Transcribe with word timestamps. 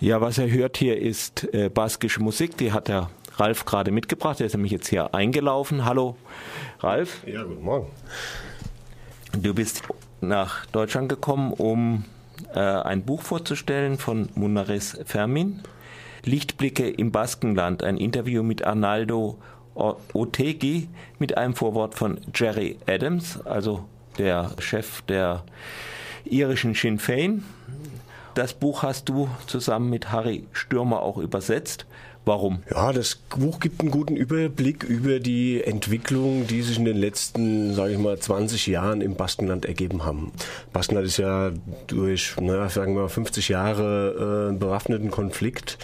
Ja, 0.00 0.22
was 0.22 0.38
er 0.38 0.50
hört 0.50 0.78
hier 0.78 0.98
ist 0.98 1.52
äh, 1.52 1.68
baskische 1.68 2.22
Musik, 2.22 2.56
die 2.56 2.72
hat 2.72 2.88
der 2.88 3.10
Ralf 3.36 3.66
gerade 3.66 3.90
mitgebracht. 3.90 4.40
Der 4.40 4.46
ist 4.46 4.54
nämlich 4.54 4.72
jetzt 4.72 4.88
hier 4.88 5.14
eingelaufen. 5.14 5.84
Hallo, 5.84 6.16
Ralf. 6.78 7.22
Ja, 7.26 7.42
guten 7.42 7.62
Morgen. 7.62 7.90
Du 9.36 9.52
bist 9.52 9.82
nach 10.22 10.64
Deutschland 10.64 11.10
gekommen, 11.10 11.52
um 11.52 12.04
äh, 12.54 12.60
ein 12.60 13.02
Buch 13.02 13.20
vorzustellen 13.20 13.98
von 13.98 14.30
Munares 14.34 14.98
Fermin. 15.04 15.60
Lichtblicke 16.24 16.88
im 16.88 17.12
Baskenland, 17.12 17.82
ein 17.82 17.98
Interview 17.98 18.42
mit 18.42 18.64
Arnaldo 18.64 19.36
Otegi 19.74 20.88
mit 21.18 21.36
einem 21.36 21.54
Vorwort 21.54 21.94
von 21.94 22.18
Jerry 22.34 22.78
Adams, 22.86 23.38
also 23.44 23.84
der 24.16 24.52
Chef 24.60 25.02
der 25.02 25.44
irischen 26.24 26.74
Sinn 26.74 26.98
Fein. 26.98 27.44
Das 28.34 28.54
Buch 28.54 28.82
hast 28.82 29.08
du 29.08 29.28
zusammen 29.46 29.90
mit 29.90 30.12
Harry 30.12 30.46
Stürmer 30.52 31.02
auch 31.02 31.18
übersetzt. 31.18 31.86
Warum? 32.26 32.62
Ja, 32.70 32.92
das 32.92 33.14
Buch 33.14 33.60
gibt 33.60 33.80
einen 33.80 33.90
guten 33.90 34.14
Überblick 34.14 34.84
über 34.84 35.20
die 35.20 35.64
Entwicklung, 35.64 36.46
die 36.46 36.60
sich 36.60 36.78
in 36.78 36.84
den 36.84 36.98
letzten, 36.98 37.74
sage 37.74 37.92
ich 37.92 37.98
mal, 37.98 38.18
20 38.18 38.66
Jahren 38.66 39.00
im 39.00 39.16
Baskenland 39.16 39.64
ergeben 39.64 40.04
haben. 40.04 40.30
Baskenland 40.72 41.06
ist 41.06 41.16
ja 41.16 41.50
durch, 41.86 42.36
naja, 42.38 42.68
sagen 42.68 42.94
wir 42.94 43.02
mal, 43.02 43.08
50 43.08 43.48
Jahre 43.48 44.50
äh, 44.52 44.56
bewaffneten 44.56 45.10
Konflikt 45.10 45.78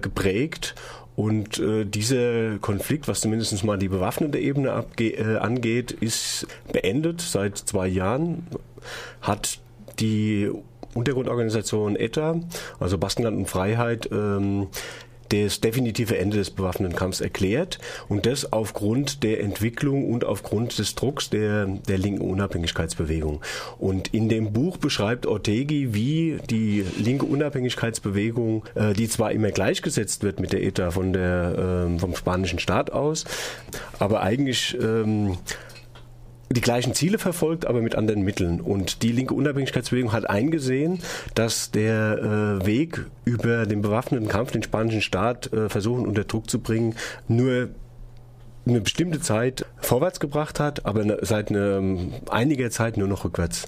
geprägt 0.00 0.74
und 1.14 1.58
äh, 1.58 1.84
dieser 1.84 2.58
Konflikt, 2.58 3.06
was 3.06 3.20
zumindest 3.20 3.62
mal 3.64 3.78
die 3.78 3.88
bewaffnete 3.88 4.38
Ebene 4.38 4.84
äh, 4.98 5.36
angeht, 5.36 5.92
ist 5.92 6.46
beendet 6.72 7.20
seit 7.20 7.58
zwei 7.58 7.86
Jahren, 7.86 8.46
hat 9.20 9.58
die 9.98 10.50
Untergrundorganisation 10.94 11.96
ETA, 11.96 12.40
also 12.80 12.98
Baskenland 12.98 13.36
und 13.36 13.48
Freiheit, 13.48 14.08
ähm, 14.12 14.68
das 15.32 15.60
definitive 15.60 16.18
Ende 16.18 16.36
des 16.36 16.50
bewaffneten 16.50 16.94
Kampfs 16.94 17.20
erklärt 17.20 17.78
und 18.08 18.26
das 18.26 18.52
aufgrund 18.52 19.22
der 19.22 19.40
Entwicklung 19.40 20.10
und 20.10 20.24
aufgrund 20.24 20.78
des 20.78 20.94
Drucks 20.94 21.30
der, 21.30 21.66
der 21.66 21.98
linken 21.98 22.22
Unabhängigkeitsbewegung. 22.22 23.40
Und 23.78 24.12
in 24.12 24.28
dem 24.28 24.52
Buch 24.52 24.76
beschreibt 24.76 25.26
Ortegi, 25.26 25.94
wie 25.94 26.38
die 26.50 26.84
linke 26.98 27.24
Unabhängigkeitsbewegung, 27.24 28.64
äh, 28.74 28.92
die 28.92 29.08
zwar 29.08 29.32
immer 29.32 29.50
gleichgesetzt 29.50 30.22
wird 30.22 30.38
mit 30.38 30.52
der 30.52 30.62
ETA 30.62 30.90
von 30.90 31.12
der, 31.12 31.88
äh, 31.94 31.98
vom 31.98 32.14
spanischen 32.14 32.58
Staat 32.58 32.92
aus, 32.92 33.24
aber 33.98 34.20
eigentlich 34.20 34.76
ähm, 34.80 35.38
die 36.52 36.60
gleichen 36.60 36.94
Ziele 36.94 37.18
verfolgt, 37.18 37.66
aber 37.66 37.80
mit 37.80 37.94
anderen 37.94 38.22
Mitteln. 38.22 38.60
Und 38.60 39.02
die 39.02 39.12
linke 39.12 39.34
Unabhängigkeitsbewegung 39.34 40.12
hat 40.12 40.28
eingesehen, 40.28 41.00
dass 41.34 41.70
der 41.70 42.60
äh, 42.62 42.66
Weg 42.66 43.06
über 43.24 43.66
den 43.66 43.82
bewaffneten 43.82 44.28
Kampf, 44.28 44.52
den 44.52 44.62
spanischen 44.62 45.02
Staat 45.02 45.52
äh, 45.52 45.68
versuchen 45.68 46.06
unter 46.06 46.24
Druck 46.24 46.50
zu 46.50 46.60
bringen, 46.60 46.94
nur 47.28 47.68
eine 48.66 48.80
bestimmte 48.80 49.20
Zeit 49.20 49.66
vorwärts 49.80 50.20
gebracht 50.20 50.60
hat, 50.60 50.86
aber 50.86 51.04
ne, 51.04 51.18
seit 51.22 51.50
eine, 51.50 52.10
einiger 52.30 52.70
Zeit 52.70 52.96
nur 52.96 53.08
noch 53.08 53.24
rückwärts 53.24 53.66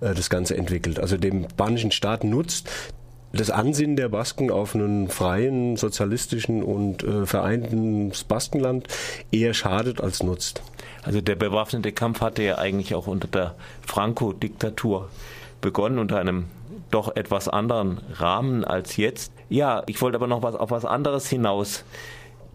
äh, 0.00 0.14
das 0.14 0.30
Ganze 0.30 0.56
entwickelt. 0.56 1.00
Also 1.00 1.16
dem 1.16 1.48
spanischen 1.50 1.90
Staat 1.90 2.24
nutzt 2.24 2.70
das 3.32 3.50
Ansinnen 3.50 3.96
der 3.96 4.08
Basken 4.08 4.50
auf 4.50 4.74
einen 4.74 5.08
freien, 5.08 5.76
sozialistischen 5.76 6.62
und 6.62 7.02
äh, 7.02 7.26
vereinten 7.26 8.12
Baskenland 8.28 8.88
eher 9.30 9.52
schadet 9.52 10.00
als 10.00 10.22
nutzt. 10.22 10.62
Also 11.06 11.20
der 11.20 11.36
bewaffnete 11.36 11.92
Kampf 11.92 12.20
hatte 12.20 12.42
ja 12.42 12.58
eigentlich 12.58 12.96
auch 12.96 13.06
unter 13.06 13.28
der 13.28 13.54
Franco-Diktatur 13.86 15.08
begonnen, 15.60 16.00
unter 16.00 16.18
einem 16.18 16.46
doch 16.90 17.14
etwas 17.14 17.48
anderen 17.48 18.00
Rahmen 18.14 18.64
als 18.64 18.96
jetzt. 18.96 19.32
Ja, 19.48 19.84
ich 19.86 20.02
wollte 20.02 20.16
aber 20.16 20.26
noch 20.26 20.42
was 20.42 20.56
auf 20.56 20.72
was 20.72 20.84
anderes 20.84 21.28
hinaus 21.28 21.84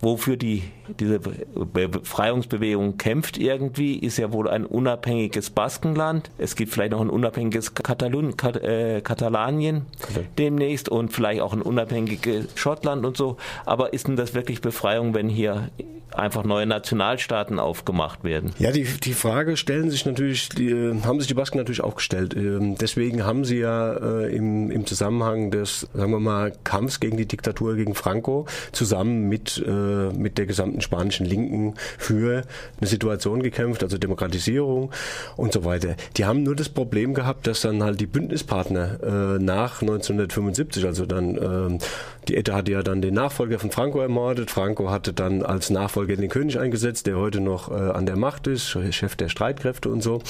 wofür 0.01 0.35
die, 0.35 0.63
diese 0.99 1.19
Befreiungsbewegung 1.19 2.97
kämpft 2.97 3.37
irgendwie, 3.37 3.97
ist 3.97 4.17
ja 4.17 4.31
wohl 4.33 4.49
ein 4.49 4.65
unabhängiges 4.65 5.51
Baskenland. 5.51 6.31
Es 6.37 6.55
gibt 6.55 6.71
vielleicht 6.71 6.91
noch 6.91 7.01
ein 7.01 7.09
unabhängiges 7.09 7.75
Katalun, 7.75 8.35
Kat, 8.35 8.57
äh, 8.57 9.01
Katalanien 9.01 9.85
okay. 10.03 10.25
demnächst 10.37 10.89
und 10.89 11.13
vielleicht 11.13 11.41
auch 11.41 11.53
ein 11.53 11.61
unabhängiges 11.61 12.47
Schottland 12.55 13.05
und 13.05 13.15
so. 13.15 13.37
Aber 13.65 13.93
ist 13.93 14.07
denn 14.07 14.15
das 14.15 14.33
wirklich 14.33 14.61
Befreiung, 14.61 15.13
wenn 15.13 15.29
hier 15.29 15.69
einfach 16.15 16.43
neue 16.43 16.65
Nationalstaaten 16.65 17.59
aufgemacht 17.59 18.23
werden? 18.23 18.51
Ja, 18.59 18.71
die, 18.71 18.83
die 18.83 19.13
Frage 19.13 19.57
stellen 19.57 19.89
sich 19.89 20.05
natürlich, 20.05 20.49
die, 20.49 20.69
äh, 20.69 21.01
haben 21.03 21.19
sich 21.19 21.27
die 21.27 21.33
Basken 21.33 21.57
natürlich 21.57 21.83
auch 21.83 21.95
gestellt. 21.95 22.35
Ähm, 22.35 22.75
deswegen 22.75 23.25
haben 23.25 23.45
sie 23.45 23.59
ja 23.59 23.93
äh, 23.93 24.35
im, 24.35 24.71
im 24.71 24.85
Zusammenhang 24.85 25.51
des, 25.51 25.87
sagen 25.93 26.11
wir 26.11 26.19
mal, 26.19 26.53
Kampfs 26.63 26.99
gegen 26.99 27.17
die 27.17 27.27
Diktatur, 27.27 27.75
gegen 27.75 27.95
Franco, 27.95 28.45
zusammen 28.71 29.29
mit, 29.29 29.63
äh, 29.65 29.71
mit 30.13 30.37
der 30.37 30.45
gesamten 30.45 30.81
spanischen 30.81 31.25
Linken 31.25 31.75
für 31.97 32.43
eine 32.79 32.87
Situation 32.87 33.43
gekämpft, 33.43 33.83
also 33.83 33.97
Demokratisierung 33.97 34.91
und 35.37 35.53
so 35.53 35.63
weiter. 35.63 35.95
Die 36.17 36.25
haben 36.25 36.43
nur 36.43 36.55
das 36.55 36.69
Problem 36.69 37.13
gehabt, 37.13 37.47
dass 37.47 37.61
dann 37.61 37.83
halt 37.83 37.99
die 37.99 38.07
Bündnispartner 38.07 39.39
nach 39.39 39.81
1975, 39.81 40.85
also 40.85 41.05
dann 41.05 41.37
ähm, 41.37 41.79
die 42.27 42.35
ETA 42.35 42.55
hatte 42.55 42.71
ja 42.71 42.83
dann 42.83 43.01
den 43.01 43.15
Nachfolger 43.15 43.57
von 43.57 43.71
Franco 43.71 43.99
ermordet. 43.99 44.51
Franco 44.51 44.91
hatte 44.91 45.11
dann 45.11 45.41
als 45.41 45.69
Nachfolger 45.69 46.15
den 46.15 46.29
König 46.29 46.59
eingesetzt, 46.59 47.07
der 47.07 47.17
heute 47.17 47.39
noch 47.39 47.71
äh, 47.71 47.73
an 47.73 48.05
der 48.05 48.15
Macht 48.15 48.47
ist, 48.47 48.77
Chef 48.91 49.15
der 49.15 49.29
Streitkräfte 49.29 49.89
und 49.89 50.01
so. 50.01 50.21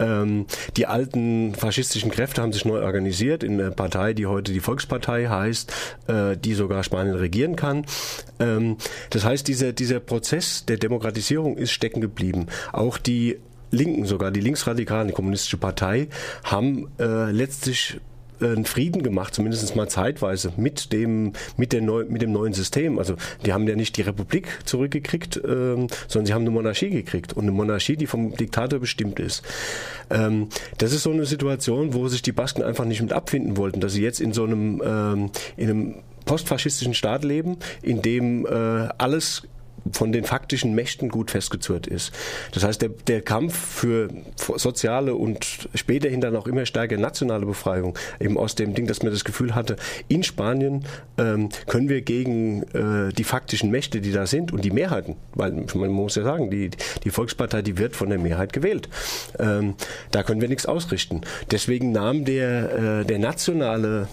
Ähm, 0.00 0.46
die 0.76 0.86
alten 0.86 1.54
faschistischen 1.54 2.10
Kräfte 2.10 2.42
haben 2.42 2.52
sich 2.52 2.64
neu 2.64 2.82
organisiert 2.82 3.44
in 3.44 3.60
einer 3.60 3.70
Partei, 3.70 4.14
die 4.14 4.26
heute 4.26 4.52
die 4.52 4.60
Volkspartei 4.60 5.26
heißt, 5.26 5.72
äh, 6.08 6.36
die 6.36 6.54
sogar 6.54 6.82
Spanien 6.82 7.14
regieren 7.14 7.54
kann. 7.56 7.84
Ähm, 8.40 8.76
das 9.10 9.24
heißt, 9.24 9.46
dieser, 9.48 9.72
dieser 9.72 10.00
Prozess 10.00 10.64
der 10.66 10.76
Demokratisierung 10.76 11.56
ist 11.56 11.72
stecken 11.72 12.00
geblieben. 12.00 12.46
Auch 12.72 12.98
die 12.98 13.38
Linken, 13.70 14.06
sogar 14.06 14.30
die 14.30 14.40
Linksradikalen, 14.40 15.08
die 15.08 15.14
Kommunistische 15.14 15.58
Partei, 15.58 16.08
haben 16.44 16.88
äh, 16.98 17.30
letztlich 17.30 18.00
einen 18.40 18.64
Frieden 18.64 19.02
gemacht, 19.02 19.34
zumindest 19.34 19.74
mal 19.76 19.88
zeitweise, 19.88 20.52
mit 20.56 20.92
dem, 20.92 21.32
mit, 21.56 21.72
der 21.72 21.82
neu, 21.82 22.04
mit 22.08 22.22
dem 22.22 22.32
neuen 22.32 22.52
System. 22.52 22.98
Also 22.98 23.16
die 23.44 23.52
haben 23.52 23.66
ja 23.66 23.74
nicht 23.74 23.96
die 23.96 24.02
Republik 24.02 24.46
zurückgekriegt, 24.64 25.40
ähm, 25.44 25.88
sondern 26.06 26.26
sie 26.26 26.34
haben 26.34 26.42
eine 26.42 26.50
Monarchie 26.50 26.90
gekriegt. 26.90 27.32
Und 27.32 27.44
eine 27.44 27.52
Monarchie, 27.52 27.96
die 27.96 28.06
vom 28.06 28.34
Diktator 28.34 28.78
bestimmt 28.78 29.18
ist. 29.20 29.42
Ähm, 30.10 30.48
das 30.78 30.92
ist 30.92 31.02
so 31.02 31.10
eine 31.10 31.26
Situation, 31.26 31.94
wo 31.94 32.08
sich 32.08 32.22
die 32.22 32.32
Basken 32.32 32.62
einfach 32.62 32.84
nicht 32.84 33.02
mit 33.02 33.12
abfinden 33.12 33.56
wollten, 33.56 33.80
dass 33.80 33.92
sie 33.92 34.02
jetzt 34.02 34.20
in 34.20 34.32
so 34.32 34.44
einem, 34.44 34.82
ähm, 34.84 35.30
in 35.56 35.70
einem 35.70 35.94
postfaschistischen 36.28 36.94
Staat 36.94 37.24
leben, 37.24 37.56
in 37.82 38.02
dem 38.02 38.46
äh, 38.46 38.50
alles 38.98 39.42
von 39.92 40.12
den 40.12 40.24
faktischen 40.24 40.74
Mächten 40.74 41.08
gut 41.08 41.30
festgezurrt 41.30 41.86
ist. 41.86 42.12
Das 42.52 42.64
heißt, 42.64 42.82
der, 42.82 42.90
der 43.06 43.22
Kampf 43.22 43.56
für 43.56 44.08
soziale 44.36 45.14
und 45.14 45.68
späterhin 45.74 46.20
dann 46.20 46.36
auch 46.36 46.46
immer 46.46 46.66
stärker 46.66 46.96
nationale 46.96 47.46
Befreiung, 47.46 47.96
eben 48.20 48.36
aus 48.36 48.54
dem 48.54 48.74
Ding, 48.74 48.86
dass 48.86 49.02
man 49.02 49.12
das 49.12 49.24
Gefühl 49.24 49.54
hatte, 49.54 49.76
in 50.08 50.22
Spanien 50.22 50.84
ähm, 51.16 51.48
können 51.66 51.88
wir 51.88 52.02
gegen 52.02 52.62
äh, 52.74 53.12
die 53.12 53.24
faktischen 53.24 53.70
Mächte, 53.70 54.00
die 54.00 54.12
da 54.12 54.26
sind 54.26 54.52
und 54.52 54.64
die 54.64 54.70
Mehrheiten, 54.70 55.16
weil 55.34 55.52
man 55.52 55.90
muss 55.90 56.16
ja 56.16 56.22
sagen, 56.22 56.50
die, 56.50 56.70
die 57.04 57.10
Volkspartei, 57.10 57.62
die 57.62 57.78
wird 57.78 57.96
von 57.96 58.10
der 58.10 58.18
Mehrheit 58.18 58.52
gewählt. 58.52 58.88
Ähm, 59.38 59.74
da 60.10 60.22
können 60.22 60.40
wir 60.40 60.48
nichts 60.48 60.66
ausrichten. 60.66 61.22
Deswegen 61.50 61.92
nahm 61.92 62.24
der, 62.24 63.00
äh, 63.00 63.04
der 63.04 63.18
nationale 63.18 64.08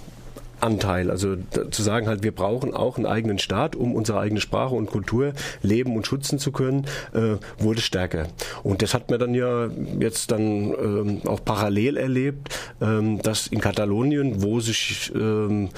Anteil. 0.62 1.12
Also 1.12 1.36
zu 1.72 1.82
sagen 1.84 2.08
halt, 2.08 2.24
wir 2.24 2.34
brauchen 2.34 2.74
auch 2.74 2.98
einen 2.98 3.06
eigenen 3.06 3.40
Staat, 3.40 3.76
um 3.76 3.96
unsere 3.96 4.20
eigene 4.20 4.42
Sprache 4.42 4.76
und 4.76 4.90
Kultur 4.90 5.34
leben 5.62 5.96
und 5.96 6.08
schützen 6.08 6.40
zu 6.40 6.52
können, 6.52 6.86
äh, 7.14 7.38
wurde 7.58 7.82
stärker. 7.82 8.28
Und 8.64 8.82
das 8.82 8.94
hat 8.94 9.10
man 9.10 9.20
dann 9.20 9.34
ja 9.34 9.70
jetzt 10.00 10.32
dann 10.32 10.42
ähm, 10.42 11.22
auch 11.26 11.44
parallel 11.44 11.98
erlebt, 11.98 12.50
ähm, 12.82 13.22
dass 13.22 13.48
in 13.48 13.62
Katalonien, 13.62 14.42
wo 14.44 14.60
sich 14.60 15.12
ähm, 15.16 15.70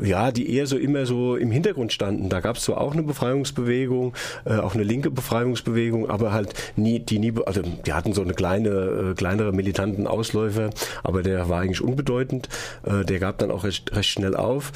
ja 0.00 0.30
die 0.30 0.52
eher 0.54 0.66
so 0.66 0.76
immer 0.76 1.06
so 1.06 1.36
im 1.36 1.50
Hintergrund 1.50 1.92
standen, 1.92 2.28
da 2.28 2.40
gab 2.40 2.56
es 2.56 2.64
zwar 2.64 2.80
auch 2.80 2.92
eine 2.92 3.02
Befreiungsbewegung, 3.02 4.14
äh, 4.44 4.56
auch 4.56 4.74
eine 4.74 4.84
linke 4.84 5.10
Befreiungsbewegung, 5.10 6.08
aber 6.10 6.32
halt 6.32 6.54
nie 6.76 7.00
die 7.00 7.18
nie, 7.18 7.32
also 7.46 7.62
die 7.62 7.92
hatten 7.92 8.12
so 8.12 8.22
eine 8.22 8.34
kleine 8.34 8.68
äh, 8.68 9.14
kleinere 9.14 9.52
militanten 9.52 10.06
Ausläufer, 10.06 10.70
aber 11.02 11.22
der 11.22 11.48
war 11.48 11.60
eigentlich 11.60 11.82
unbedeutend. 11.82 12.48
Äh, 12.84 13.04
der 13.04 13.18
gab 13.18 13.38
dann 13.38 13.50
auch 13.50 13.64
recht, 13.64 13.94
recht 13.94 14.10
schnell 14.10 14.25
auf, 14.34 14.72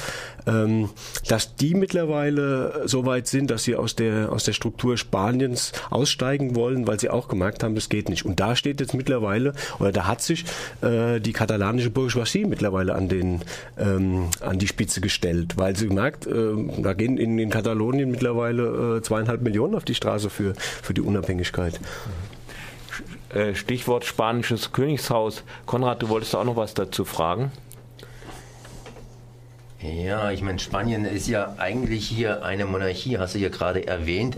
ähm, 0.47 0.89
dass 1.27 1.55
die 1.55 1.73
mittlerweile 1.73 2.83
so 2.85 3.05
weit 3.05 3.27
sind, 3.27 3.51
dass 3.51 3.63
sie 3.63 3.75
aus 3.75 3.95
der, 3.95 4.31
aus 4.31 4.43
der 4.43 4.53
Struktur 4.53 4.97
Spaniens 4.97 5.71
aussteigen 5.89 6.55
wollen, 6.55 6.87
weil 6.87 6.99
sie 6.99 7.09
auch 7.09 7.27
gemerkt 7.27 7.63
haben, 7.63 7.75
das 7.75 7.89
geht 7.89 8.09
nicht. 8.09 8.25
Und 8.25 8.39
da 8.39 8.55
steht 8.55 8.79
jetzt 8.79 8.93
mittlerweile, 8.93 9.53
oder 9.79 9.91
da 9.91 10.07
hat 10.07 10.21
sich 10.21 10.45
äh, 10.81 11.19
die 11.19 11.33
katalanische 11.33 11.89
Bourgeoisie 11.89 12.45
mittlerweile 12.45 12.95
an, 12.95 13.09
den, 13.09 13.41
ähm, 13.77 14.29
an 14.39 14.59
die 14.59 14.67
Spitze 14.67 15.01
gestellt, 15.01 15.57
weil 15.57 15.75
sie 15.75 15.87
merkt, 15.87 16.27
äh, 16.27 16.53
da 16.77 16.93
gehen 16.93 17.17
in, 17.17 17.37
in 17.37 17.49
Katalonien 17.49 18.11
mittlerweile 18.11 18.97
äh, 18.97 19.01
zweieinhalb 19.01 19.41
Millionen 19.41 19.75
auf 19.75 19.85
die 19.85 19.95
Straße 19.95 20.29
für, 20.29 20.53
für 20.55 20.93
die 20.93 21.01
Unabhängigkeit. 21.01 21.79
Äh, 23.33 23.55
Stichwort 23.55 24.03
spanisches 24.03 24.73
Königshaus. 24.73 25.43
Konrad, 25.65 26.01
du 26.01 26.09
wolltest 26.09 26.35
auch 26.35 26.43
noch 26.43 26.57
was 26.57 26.73
dazu 26.73 27.05
fragen? 27.05 27.51
Ja, 29.83 30.31
ich 30.31 30.43
meine, 30.43 30.59
Spanien 30.59 31.05
ist 31.05 31.27
ja 31.27 31.55
eigentlich 31.57 32.07
hier 32.07 32.43
eine 32.43 32.65
Monarchie, 32.65 33.17
hast 33.17 33.33
du 33.33 33.39
ja 33.39 33.49
gerade 33.49 33.87
erwähnt, 33.87 34.37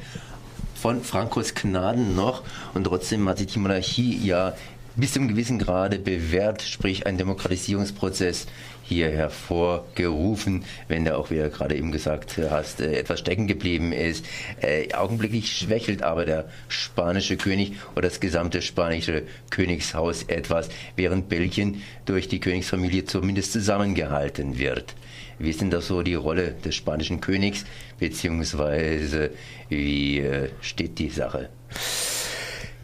von 0.74 1.04
Frankos 1.04 1.54
Gnaden 1.54 2.16
noch. 2.16 2.44
Und 2.74 2.86
trotzdem 2.86 3.28
hat 3.28 3.40
sich 3.40 3.48
die 3.48 3.60
Monarchie 3.60 4.26
ja 4.26 4.56
bis 4.96 5.14
zum 5.14 5.28
gewissen 5.28 5.60
Grade 5.60 6.00
bewährt, 6.00 6.62
sprich 6.62 7.06
ein 7.06 7.18
Demokratisierungsprozess 7.18 8.48
hier 8.84 9.10
hervorgerufen, 9.10 10.66
wenn 10.88 11.06
der 11.06 11.18
auch, 11.18 11.32
wie 11.32 11.38
du 11.38 11.50
gerade 11.50 11.76
eben 11.76 11.92
gesagt 11.92 12.38
hast, 12.50 12.82
äh, 12.82 12.98
etwas 12.98 13.20
stecken 13.20 13.48
geblieben 13.48 13.94
ist. 13.94 14.26
Äh, 14.62 14.94
augenblicklich 14.94 15.52
schwächelt 15.52 16.04
aber 16.04 16.26
der 16.26 16.50
spanische 16.68 17.38
König 17.38 17.74
oder 17.94 18.10
das 18.10 18.20
gesamte 18.20 18.62
spanische 18.62 19.24
Königshaus 19.50 20.24
etwas, 20.24 20.70
während 20.96 21.30
Belgien 21.30 21.82
durch 22.06 22.28
die 22.28 22.40
Königsfamilie 22.40 23.06
zumindest 23.06 23.54
zusammengehalten 23.54 24.60
wird. 24.60 24.96
Wie 25.40 25.50
ist 25.50 25.62
denn 25.62 25.72
das 25.72 25.88
so 25.88 26.04
die 26.04 26.14
Rolle 26.14 26.56
des 26.64 26.76
spanischen 26.76 27.22
Königs, 27.22 27.66
beziehungsweise 28.00 29.32
wie 29.70 30.20
äh, 30.20 30.50
steht 30.62 31.00
die 31.00 31.10
Sache? 31.10 31.50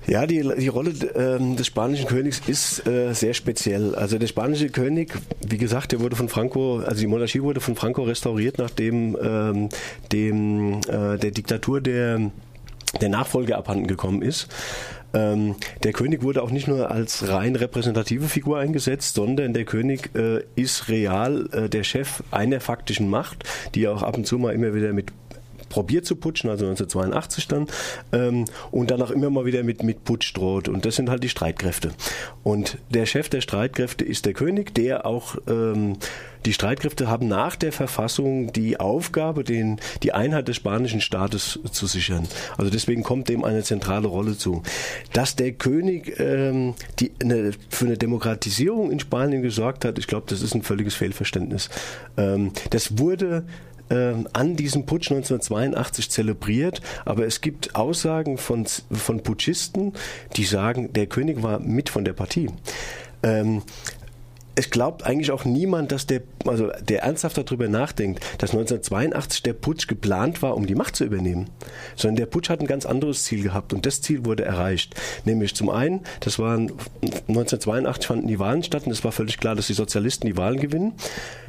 Ja, 0.07 0.25
die, 0.25 0.41
die 0.57 0.67
Rolle 0.67 0.91
äh, 0.91 1.55
des 1.55 1.67
spanischen 1.67 2.07
Königs 2.07 2.41
ist 2.47 2.87
äh, 2.87 3.13
sehr 3.13 3.33
speziell. 3.33 3.95
Also 3.95 4.17
der 4.17 4.27
spanische 4.27 4.69
König, 4.69 5.13
wie 5.47 5.57
gesagt, 5.57 5.91
der 5.91 5.99
wurde 5.99 6.15
von 6.15 6.29
Franco, 6.29 6.79
also 6.79 6.99
die 6.99 7.07
Monarchie 7.07 7.43
wurde 7.43 7.61
von 7.61 7.75
Franco 7.75 8.03
restauriert, 8.03 8.57
nachdem 8.57 9.17
ähm, 9.21 9.69
dem, 10.11 10.79
äh, 10.87 11.17
der 11.17 11.31
Diktatur 11.31 11.81
der, 11.81 12.31
der 13.01 13.09
Nachfolge 13.09 13.55
abhanden 13.55 13.87
gekommen 13.87 14.21
ist. 14.21 14.47
Ähm, 15.13 15.55
der 15.83 15.93
König 15.93 16.21
wurde 16.21 16.43
auch 16.43 16.51
nicht 16.51 16.67
nur 16.67 16.91
als 16.91 17.27
rein 17.27 17.55
repräsentative 17.55 18.27
Figur 18.27 18.59
eingesetzt, 18.59 19.15
sondern 19.15 19.53
der 19.53 19.65
König 19.65 20.11
äh, 20.15 20.43
ist 20.55 20.87
real 20.87 21.49
äh, 21.51 21.69
der 21.69 21.83
Chef 21.83 22.23
einer 22.31 22.59
faktischen 22.59 23.09
Macht, 23.09 23.43
die 23.75 23.87
auch 23.87 24.03
ab 24.03 24.17
und 24.17 24.27
zu 24.27 24.37
mal 24.37 24.53
immer 24.53 24.73
wieder 24.73 24.93
mit 24.93 25.11
probiert 25.69 26.05
zu 26.05 26.15
putschen, 26.15 26.49
also 26.49 26.65
1982 26.65 27.47
dann, 27.47 27.67
ähm, 28.11 28.45
und 28.71 28.91
dann 28.91 29.01
auch 29.01 29.11
immer 29.11 29.29
mal 29.29 29.45
wieder 29.45 29.63
mit, 29.63 29.83
mit 29.83 30.03
Putsch 30.03 30.35
droht. 30.35 30.67
Und 30.67 30.85
das 30.85 30.95
sind 30.95 31.09
halt 31.09 31.23
die 31.23 31.29
Streitkräfte. 31.29 31.91
Und 32.43 32.77
der 32.89 33.05
Chef 33.05 33.29
der 33.29 33.41
Streitkräfte 33.41 34.03
ist 34.03 34.25
der 34.25 34.33
König, 34.33 34.73
der 34.73 35.05
auch 35.05 35.37
ähm, 35.47 35.97
die 36.45 36.53
Streitkräfte 36.53 37.07
haben 37.07 37.27
nach 37.27 37.55
der 37.55 37.71
Verfassung 37.71 38.53
die 38.53 38.79
Aufgabe, 38.79 39.43
den, 39.43 39.79
die 40.03 40.13
Einheit 40.13 40.47
des 40.47 40.55
spanischen 40.55 41.01
Staates 41.01 41.59
zu 41.71 41.85
sichern. 41.85 42.27
Also 42.57 42.71
deswegen 42.71 43.03
kommt 43.03 43.29
dem 43.29 43.43
eine 43.43 43.63
zentrale 43.63 44.07
Rolle 44.07 44.37
zu. 44.37 44.63
Dass 45.13 45.35
der 45.35 45.51
König 45.51 46.19
ähm, 46.19 46.75
die, 46.99 47.11
eine, 47.21 47.51
für 47.69 47.85
eine 47.85 47.97
Demokratisierung 47.97 48.91
in 48.91 48.99
Spanien 48.99 49.41
gesorgt 49.41 49.83
hat, 49.85 49.99
ich 49.99 50.07
glaube, 50.07 50.27
das 50.29 50.41
ist 50.41 50.55
ein 50.55 50.63
völliges 50.63 50.95
Fehlverständnis. 50.95 51.69
Ähm, 52.17 52.51
das 52.69 52.97
wurde 52.97 53.43
äh, 53.89 54.13
an 54.33 54.55
diesem 54.55 54.85
Putsch 54.85 55.11
1982 55.11 56.09
zelebriert, 56.09 56.81
aber 57.05 57.25
es 57.25 57.41
gibt 57.41 57.75
Aussagen 57.75 58.37
von, 58.37 58.65
von 58.65 59.23
Putschisten, 59.23 59.93
die 60.35 60.45
sagen, 60.45 60.93
der 60.93 61.07
König 61.07 61.43
war 61.43 61.59
mit 61.59 61.89
von 61.89 62.05
der 62.05 62.13
Partie. 62.13 62.49
Ähm, 63.21 63.63
es 64.59 64.69
glaubt 64.71 65.05
eigentlich 65.05 65.31
auch 65.31 65.45
niemand, 65.45 65.93
dass 65.93 66.05
der, 66.05 66.21
also 66.45 66.69
der 66.81 67.03
ernsthaft 67.03 67.37
darüber 67.37 67.69
nachdenkt, 67.69 68.19
dass 68.39 68.51
1982 68.51 69.41
der 69.41 69.53
Putsch 69.53 69.87
geplant 69.87 70.41
war, 70.41 70.57
um 70.57 70.67
die 70.67 70.75
Macht 70.75 70.97
zu 70.97 71.05
übernehmen. 71.05 71.49
Sondern 71.95 72.17
der 72.17 72.25
Putsch 72.25 72.49
hat 72.49 72.59
ein 72.59 72.67
ganz 72.67 72.85
anderes 72.85 73.23
Ziel 73.23 73.41
gehabt 73.41 73.71
und 73.71 73.85
das 73.85 74.01
Ziel 74.01 74.25
wurde 74.25 74.43
erreicht. 74.43 74.95
Nämlich 75.23 75.55
zum 75.55 75.69
einen, 75.69 76.01
das 76.19 76.39
waren 76.39 76.73
1982 77.01 78.05
fanden 78.05 78.27
die 78.27 78.37
Wahlen 78.37 78.61
statt 78.61 78.85
und 78.85 78.91
es 78.91 79.05
war 79.05 79.13
völlig 79.13 79.37
klar, 79.37 79.55
dass 79.55 79.67
die 79.67 79.73
Sozialisten 79.73 80.27
die 80.27 80.35
Wahlen 80.35 80.59
gewinnen. 80.59 80.91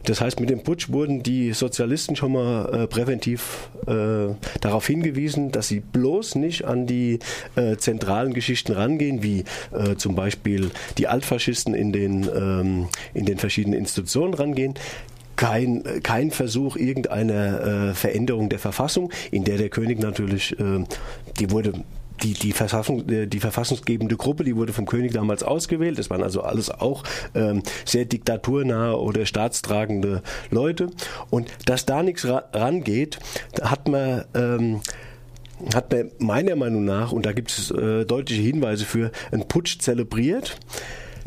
Das 0.04 0.20
heißt, 0.20 0.40
mit 0.40 0.48
dem 0.48 0.62
Putsch 0.62 0.90
wurden 0.90 1.22
die 1.22 1.52
Sozialisten 1.52 2.16
schon 2.16 2.32
mal 2.32 2.84
äh, 2.84 2.86
präventiv 2.86 3.70
äh, 3.86 4.34
darauf 4.60 4.86
hingewiesen, 4.86 5.52
dass 5.52 5.68
sie 5.68 5.80
bloß 5.80 6.36
nicht 6.36 6.64
an 6.64 6.86
die 6.86 7.18
äh, 7.56 7.76
zentralen 7.76 8.32
Geschichten 8.32 8.72
rangehen, 8.72 9.22
wie 9.22 9.44
äh, 9.72 9.96
zum 9.96 10.14
Beispiel 10.14 10.70
die 10.96 11.08
Altfaschisten 11.08 11.74
in 11.74 11.92
den 11.92 12.28
ähm, 12.34 12.88
in 13.14 13.26
den 13.26 13.38
verschiedenen 13.38 13.78
Institutionen 13.78 14.34
rangehen 14.34 14.74
kein, 15.36 16.02
kein 16.02 16.30
Versuch 16.30 16.76
irgendeiner 16.76 17.90
äh, 17.90 17.94
Veränderung 17.94 18.50
der 18.50 18.58
Verfassung, 18.58 19.10
in 19.30 19.44
der 19.44 19.56
der 19.56 19.70
König 19.70 19.98
natürlich, 19.98 20.58
äh, 20.60 20.84
die 21.38 21.50
wurde 21.50 21.72
die, 22.22 22.34
die, 22.34 22.52
Verfassung, 22.52 23.08
äh, 23.08 23.26
die 23.26 23.40
verfassungsgebende 23.40 24.16
Gruppe, 24.16 24.44
die 24.44 24.56
wurde 24.56 24.74
vom 24.74 24.86
König 24.86 25.12
damals 25.12 25.42
ausgewählt. 25.42 25.98
Das 25.98 26.10
waren 26.10 26.22
also 26.22 26.42
alles 26.42 26.70
auch 26.70 27.04
ähm, 27.34 27.62
sehr 27.86 28.04
diktaturnahe 28.04 29.00
oder 29.00 29.24
staatstragende 29.24 30.22
Leute. 30.50 30.90
Und 31.30 31.50
dass 31.66 31.86
da 31.86 32.02
nichts 32.02 32.26
ra 32.26 32.44
rangeht, 32.52 33.18
hat 33.62 33.88
man 33.88 34.24
ähm, 34.34 34.80
hat 35.74 35.92
man 35.92 36.10
meiner 36.18 36.56
Meinung 36.56 36.84
nach, 36.84 37.12
und 37.12 37.26
da 37.26 37.32
gibt 37.32 37.50
es 37.50 37.70
äh, 37.70 38.04
deutliche 38.04 38.42
Hinweise 38.42 38.84
für, 38.84 39.10
einen 39.30 39.46
Putsch 39.46 39.78
zelebriert. 39.78 40.58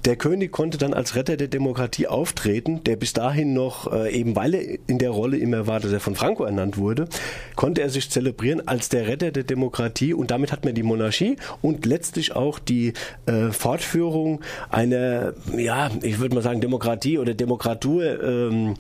Der 0.06 0.18
König 0.18 0.52
konnte 0.52 0.78
dann 0.78 0.94
als 0.94 1.16
Retter 1.16 1.38
der 1.38 1.48
Demokratie 1.48 2.08
auftreten, 2.08 2.84
der 2.84 2.98
bis 2.98 3.14
dahin 3.14 3.54
noch, 3.54 3.92
äh, 3.94 4.12
eben 4.12 4.36
weil 4.36 4.54
er 4.54 4.80
in 4.88 4.98
der 4.98 5.12
Rolle 5.12 5.38
immer 5.38 5.66
war, 5.66 5.80
dass 5.80 5.94
er 5.94 6.02
von 6.02 6.16
Franco 6.16 6.44
ernannt 6.44 6.78
wurde, 6.78 7.08
konnte 7.56 7.82
er 7.82 7.90
sich 7.90 8.10
zelebrieren 8.10 8.68
als 8.68 8.90
der 8.90 9.08
Retter 9.08 9.32
der 9.32 9.44
Demokratie 9.44 10.14
und 10.14 10.30
damit 10.30 10.52
hat 10.52 10.66
man 10.66 10.76
die 10.76 10.84
Monarchie 10.84 11.38
und 11.62 11.86
letztlich 11.86 12.36
auch 12.36 12.60
die 12.60 12.94
äh, 13.28 13.52
Fortführung 13.52 14.42
einer, 14.70 15.34
ja, 15.56 15.90
ich 16.02 16.20
würde 16.20 16.36
mal 16.36 16.42
sagen, 16.42 16.60
Demokratie 16.60 17.18
oder 17.18 17.34
Demokratur 17.34 18.22
ähm, 18.22 18.76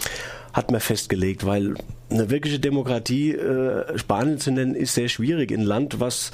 hat 0.52 0.72
man 0.72 0.82
festgelegt, 0.82 1.46
weil 1.46 1.76
eine 2.10 2.30
wirkliche 2.30 2.60
Demokratie 2.60 3.32
äh, 3.32 3.98
Spanien 3.98 4.40
zu 4.40 4.52
nennen, 4.52 4.76
ist 4.76 4.94
sehr 4.94 5.10
schwierig. 5.10 5.52
Ein 5.52 5.62
Land, 5.62 6.00
was 6.00 6.32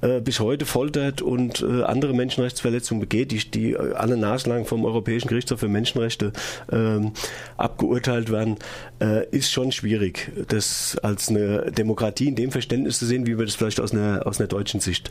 äh, 0.00 0.20
bis 0.20 0.40
heute 0.40 0.66
foltert 0.66 1.22
und 1.22 1.62
äh, 1.62 1.82
andere 1.82 2.14
Menschenrechtsverletzungen 2.14 3.00
begeht, 3.00 3.32
die, 3.32 3.50
die 3.50 3.72
äh, 3.72 3.94
alle 3.94 4.16
naslang 4.16 4.64
vom 4.64 4.84
Europäischen 4.84 5.28
Gerichtshof 5.28 5.60
für 5.60 5.68
Menschenrechte 5.68 6.32
ähm, 6.70 7.12
abgeurteilt 7.56 8.30
werden, 8.30 8.56
äh, 9.00 9.26
ist 9.28 9.50
schon 9.50 9.72
schwierig, 9.72 10.32
das 10.48 10.98
als 11.02 11.28
eine 11.28 11.70
Demokratie 11.72 12.28
in 12.28 12.36
dem 12.36 12.50
Verständnis 12.50 12.98
zu 12.98 13.06
sehen, 13.06 13.26
wie 13.26 13.38
wir 13.38 13.44
das 13.44 13.54
vielleicht 13.54 13.80
aus 13.80 13.92
einer, 13.92 14.26
aus 14.26 14.40
einer 14.40 14.48
deutschen 14.48 14.80
Sicht 14.80 15.10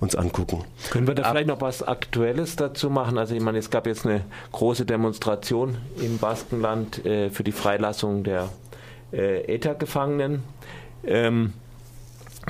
uns 0.00 0.16
angucken. 0.16 0.64
Können 0.90 1.06
wir 1.06 1.14
da 1.14 1.24
Ab 1.24 1.30
vielleicht 1.32 1.48
noch 1.48 1.60
was 1.60 1.82
Aktuelles 1.82 2.56
dazu 2.56 2.90
machen? 2.90 3.18
Also 3.18 3.34
ich 3.34 3.42
meine, 3.42 3.58
es 3.58 3.70
gab 3.70 3.86
jetzt 3.86 4.06
eine 4.06 4.22
große 4.52 4.86
Demonstration 4.86 5.76
im 6.00 6.18
Baskenland 6.18 7.04
äh, 7.04 7.30
für 7.30 7.44
die 7.44 7.52
Freilassung 7.52 8.24
der 8.24 8.48
äh, 9.12 9.42
ETA-Gefangenen. 9.54 10.42
Ähm, 11.04 11.52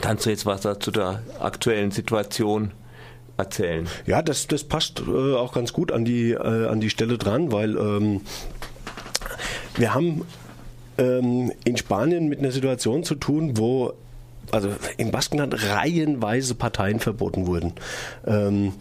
kannst 0.01 0.27
du 0.27 0.31
jetzt 0.31 0.47
was 0.47 0.63
dazu 0.63 0.91
der 0.91 1.23
aktuellen 1.39 1.91
Situation 1.91 2.73
erzählen? 3.37 3.89
Ja, 4.07 4.23
das, 4.23 4.47
das 4.47 4.65
passt 4.65 5.01
äh, 5.01 5.35
auch 5.35 5.53
ganz 5.53 5.73
gut 5.73 5.93
an 5.93 6.05
die, 6.05 6.33
äh, 6.33 6.67
an 6.67 6.81
die 6.81 6.91
Stelle 6.91 7.19
dran, 7.19 7.53
weil 7.53 7.77
ähm, 7.77 8.23
wir 9.77 9.95
haben 9.95 10.23
ähm, 10.99 11.53
in 11.65 11.77
Spanien 11.77 12.29
mit 12.29 12.39
einer 12.39 12.53
Situation 12.53 13.05
zu 13.05 13.15
tun, 13.15 13.57
wo 13.57 13.95
also 14.53 14.71
im 14.97 15.11
Baskenland 15.11 15.55
reihenweise 15.65 16.55
Parteien 16.55 17.01
verboten 17.01 17.47
wurden. 17.47 17.73
Ähm, 18.27 18.73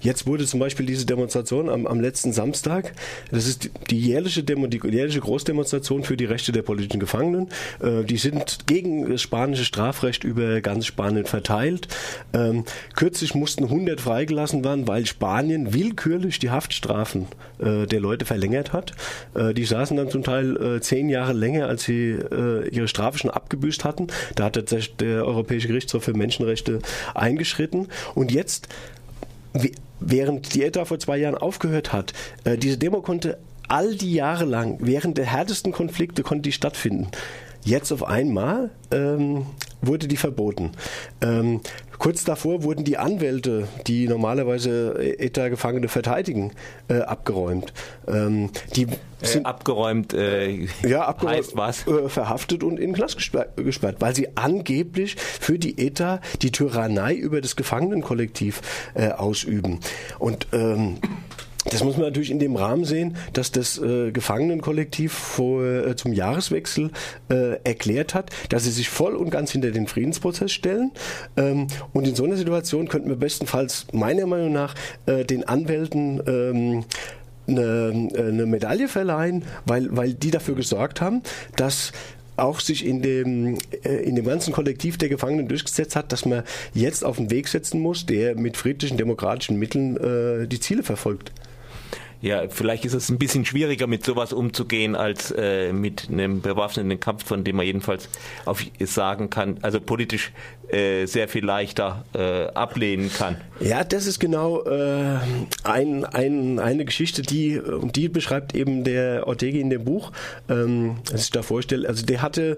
jetzt 0.00 0.26
wurde 0.26 0.46
zum 0.46 0.60
Beispiel 0.60 0.86
diese 0.86 1.06
Demonstration 1.06 1.68
am, 1.68 1.86
am 1.86 2.00
letzten 2.00 2.32
Samstag, 2.32 2.92
das 3.30 3.46
ist 3.46 3.70
die 3.90 3.98
jährliche, 4.00 4.42
Demo, 4.42 4.66
die 4.66 4.80
jährliche 4.84 5.20
Großdemonstration 5.20 6.04
für 6.04 6.16
die 6.16 6.24
Rechte 6.24 6.52
der 6.52 6.62
politischen 6.62 7.00
Gefangenen. 7.00 7.48
Äh, 7.80 8.04
die 8.04 8.16
sind 8.16 8.66
gegen 8.66 9.10
das 9.10 9.22
spanische 9.22 9.64
Strafrecht 9.64 10.24
über 10.24 10.60
ganz 10.60 10.86
Spanien 10.86 11.26
verteilt. 11.26 11.88
Ähm, 12.32 12.64
kürzlich 12.94 13.34
mussten 13.34 13.64
100 13.64 14.00
freigelassen 14.00 14.64
werden, 14.64 14.88
weil 14.88 15.06
Spanien 15.06 15.74
willkürlich 15.74 16.38
die 16.38 16.50
Haftstrafen 16.50 17.26
äh, 17.58 17.86
der 17.86 18.00
Leute 18.00 18.24
verlängert 18.24 18.72
hat. 18.72 18.92
Äh, 19.34 19.54
die 19.54 19.64
saßen 19.64 19.96
dann 19.96 20.10
zum 20.10 20.22
Teil 20.22 20.56
äh, 20.56 20.80
zehn 20.80 21.08
Jahre 21.08 21.32
länger, 21.32 21.68
als 21.68 21.84
sie 21.84 22.10
äh, 22.10 22.68
ihre 22.68 22.88
Strafe 22.88 23.18
schon 23.18 23.30
abgebüßt 23.30 23.84
hatten. 23.84 24.08
Da 24.34 24.44
hat 24.44 24.56
der 24.56 24.66
der 25.08 25.26
Europäische 25.26 25.68
Gerichtshof 25.68 26.04
für 26.04 26.14
Menschenrechte 26.14 26.80
eingeschritten. 27.14 27.88
Und 28.14 28.32
jetzt, 28.32 28.68
während 30.00 30.54
die 30.54 30.62
ETA 30.62 30.84
vor 30.84 30.98
zwei 30.98 31.18
Jahren 31.18 31.36
aufgehört 31.36 31.92
hat, 31.92 32.12
äh, 32.44 32.56
diese 32.56 32.78
Demo 32.78 33.00
konnte 33.00 33.38
all 33.68 33.94
die 33.94 34.14
Jahre 34.14 34.44
lang, 34.44 34.78
während 34.80 35.18
der 35.18 35.26
härtesten 35.26 35.72
Konflikte, 35.72 36.22
konnte 36.22 36.42
die 36.42 36.52
stattfinden. 36.52 37.08
Jetzt 37.64 37.92
auf 37.92 38.04
einmal 38.04 38.70
ähm, 38.90 39.46
wurde 39.82 40.08
die 40.08 40.16
verboten. 40.16 40.72
Ähm, 41.20 41.60
kurz 41.98 42.24
davor 42.24 42.62
wurden 42.62 42.84
die 42.84 42.96
Anwälte, 42.96 43.68
die 43.86 44.08
normalerweise 44.08 44.94
ETA-Gefangene 45.18 45.88
verteidigen, 45.88 46.52
äh, 46.88 47.00
abgeräumt. 47.00 47.72
Ähm, 48.06 48.50
die 48.76 48.84
äh, 48.84 48.96
sind 49.22 49.42
äh, 49.42 49.48
abgeräumt, 49.48 50.14
äh, 50.14 50.66
ja, 50.86 51.06
abgeräumt, 51.06 51.36
heißt 51.36 51.56
was? 51.56 51.86
Äh, 51.86 52.08
verhaftet 52.08 52.62
und 52.62 52.78
in 52.78 52.90
den 52.90 52.94
Knast 52.94 53.16
gesperrt, 53.16 53.56
gesperrt, 53.56 53.96
weil 54.00 54.14
sie 54.14 54.36
angeblich 54.36 55.16
für 55.16 55.58
die 55.58 55.78
ETA 55.78 56.20
die 56.42 56.52
Tyrannei 56.52 57.14
über 57.14 57.40
das 57.40 57.56
Gefangenenkollektiv 57.56 58.60
äh, 58.94 59.10
ausüben. 59.10 59.80
Und 60.18 60.48
ähm, 60.52 60.98
das 61.64 61.82
muss 61.82 61.96
man 61.96 62.06
natürlich 62.06 62.30
in 62.30 62.38
dem 62.38 62.56
Rahmen 62.56 62.84
sehen, 62.84 63.16
dass 63.32 63.50
das 63.50 63.78
äh, 63.78 64.10
Gefangenenkollektiv 64.12 65.12
vor, 65.12 65.64
äh, 65.64 65.96
zum 65.96 66.12
Jahreswechsel 66.12 66.90
äh, 67.30 67.60
erklärt 67.64 68.14
hat, 68.14 68.30
dass 68.48 68.64
sie 68.64 68.70
sich 68.70 68.88
voll 68.88 69.14
und 69.14 69.30
ganz 69.30 69.50
hinter 69.50 69.70
den 69.70 69.86
Friedensprozess 69.86 70.52
stellen. 70.52 70.92
Ähm, 71.36 71.66
und 71.92 72.06
in 72.06 72.14
so 72.14 72.24
einer 72.24 72.36
Situation 72.36 72.88
könnten 72.88 73.08
wir 73.08 73.16
bestenfalls 73.16 73.86
meiner 73.92 74.26
Meinung 74.26 74.52
nach 74.52 74.74
äh, 75.06 75.24
den 75.24 75.46
Anwälten 75.46 76.22
ähm, 76.26 76.84
eine, 77.48 78.08
eine 78.16 78.46
Medaille 78.46 78.88
verleihen, 78.88 79.42
weil, 79.66 79.88
weil 79.96 80.14
die 80.14 80.30
dafür 80.30 80.54
gesorgt 80.54 81.00
haben, 81.00 81.22
dass 81.56 81.92
auch 82.36 82.60
sich 82.60 82.86
in 82.86 83.02
dem, 83.02 83.58
äh, 83.82 83.96
in 83.96 84.14
dem 84.14 84.24
ganzen 84.24 84.52
Kollektiv 84.52 84.96
der 84.96 85.08
Gefangenen 85.08 85.48
durchgesetzt 85.48 85.96
hat, 85.96 86.12
dass 86.12 86.24
man 86.24 86.44
jetzt 86.72 87.04
auf 87.04 87.16
den 87.16 87.30
Weg 87.30 87.48
setzen 87.48 87.80
muss, 87.80 88.06
der 88.06 88.36
mit 88.36 88.56
friedlichen, 88.56 88.96
demokratischen 88.96 89.58
Mitteln 89.58 89.96
äh, 89.96 90.46
die 90.46 90.60
Ziele 90.60 90.82
verfolgt. 90.82 91.32
Ja, 92.20 92.48
vielleicht 92.48 92.84
ist 92.84 92.94
es 92.94 93.10
ein 93.10 93.18
bisschen 93.18 93.44
schwieriger, 93.44 93.86
mit 93.86 94.04
sowas 94.04 94.32
umzugehen, 94.32 94.96
als 94.96 95.30
äh, 95.30 95.72
mit 95.72 96.08
einem 96.10 96.40
bewaffneten 96.40 96.98
Kampf, 96.98 97.24
von 97.24 97.44
dem 97.44 97.56
man 97.56 97.66
jedenfalls 97.66 98.08
auf, 98.44 98.64
sagen 98.80 99.30
kann, 99.30 99.58
also 99.62 99.80
politisch 99.80 100.32
äh, 100.68 101.06
sehr 101.06 101.28
viel 101.28 101.44
leichter 101.44 102.04
äh, 102.14 102.46
ablehnen 102.48 103.10
kann. 103.12 103.36
Ja, 103.60 103.84
das 103.84 104.06
ist 104.06 104.18
genau 104.18 104.64
äh, 104.64 105.18
ein, 105.64 106.04
ein, 106.04 106.58
eine 106.58 106.84
Geschichte, 106.84 107.22
die, 107.22 107.60
die 107.94 108.08
beschreibt 108.08 108.54
eben 108.54 108.84
der 108.84 109.26
Ortega 109.26 109.58
in 109.58 109.70
dem 109.70 109.84
Buch, 109.84 110.12
ähm, 110.48 110.96
das 111.10 111.24
ich 111.24 111.30
da 111.30 111.42
vorstelle. 111.42 111.88
Also 111.88 112.04
der 112.04 112.20
hatte 112.20 112.56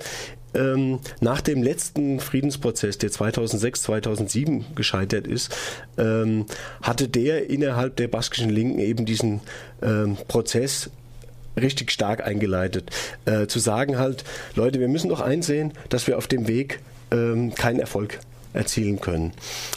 ähm, 0.54 1.00
nach 1.20 1.40
dem 1.40 1.62
letzten 1.62 2.20
Friedensprozess, 2.20 2.98
der 2.98 3.10
2006, 3.10 3.82
2007 3.82 4.64
gescheitert 4.74 5.26
ist, 5.26 5.56
ähm, 5.98 6.46
hatte 6.82 7.08
der 7.08 7.50
innerhalb 7.50 7.96
der 7.96 8.08
baskischen 8.08 8.50
Linken 8.50 8.78
eben 8.78 9.06
diesen 9.06 9.40
ähm, 9.82 10.16
Prozess 10.28 10.90
richtig 11.60 11.90
stark 11.90 12.24
eingeleitet. 12.24 12.90
Äh, 13.24 13.46
zu 13.46 13.58
sagen 13.58 13.98
halt, 13.98 14.24
Leute, 14.54 14.80
wir 14.80 14.88
müssen 14.88 15.08
doch 15.08 15.20
einsehen, 15.20 15.72
dass 15.88 16.06
wir 16.06 16.18
auf 16.18 16.26
dem 16.26 16.48
Weg 16.48 16.80
ähm, 17.10 17.54
keinen 17.54 17.80
Erfolg 17.80 18.20
erzielen 18.52 19.00
können. 19.00 19.32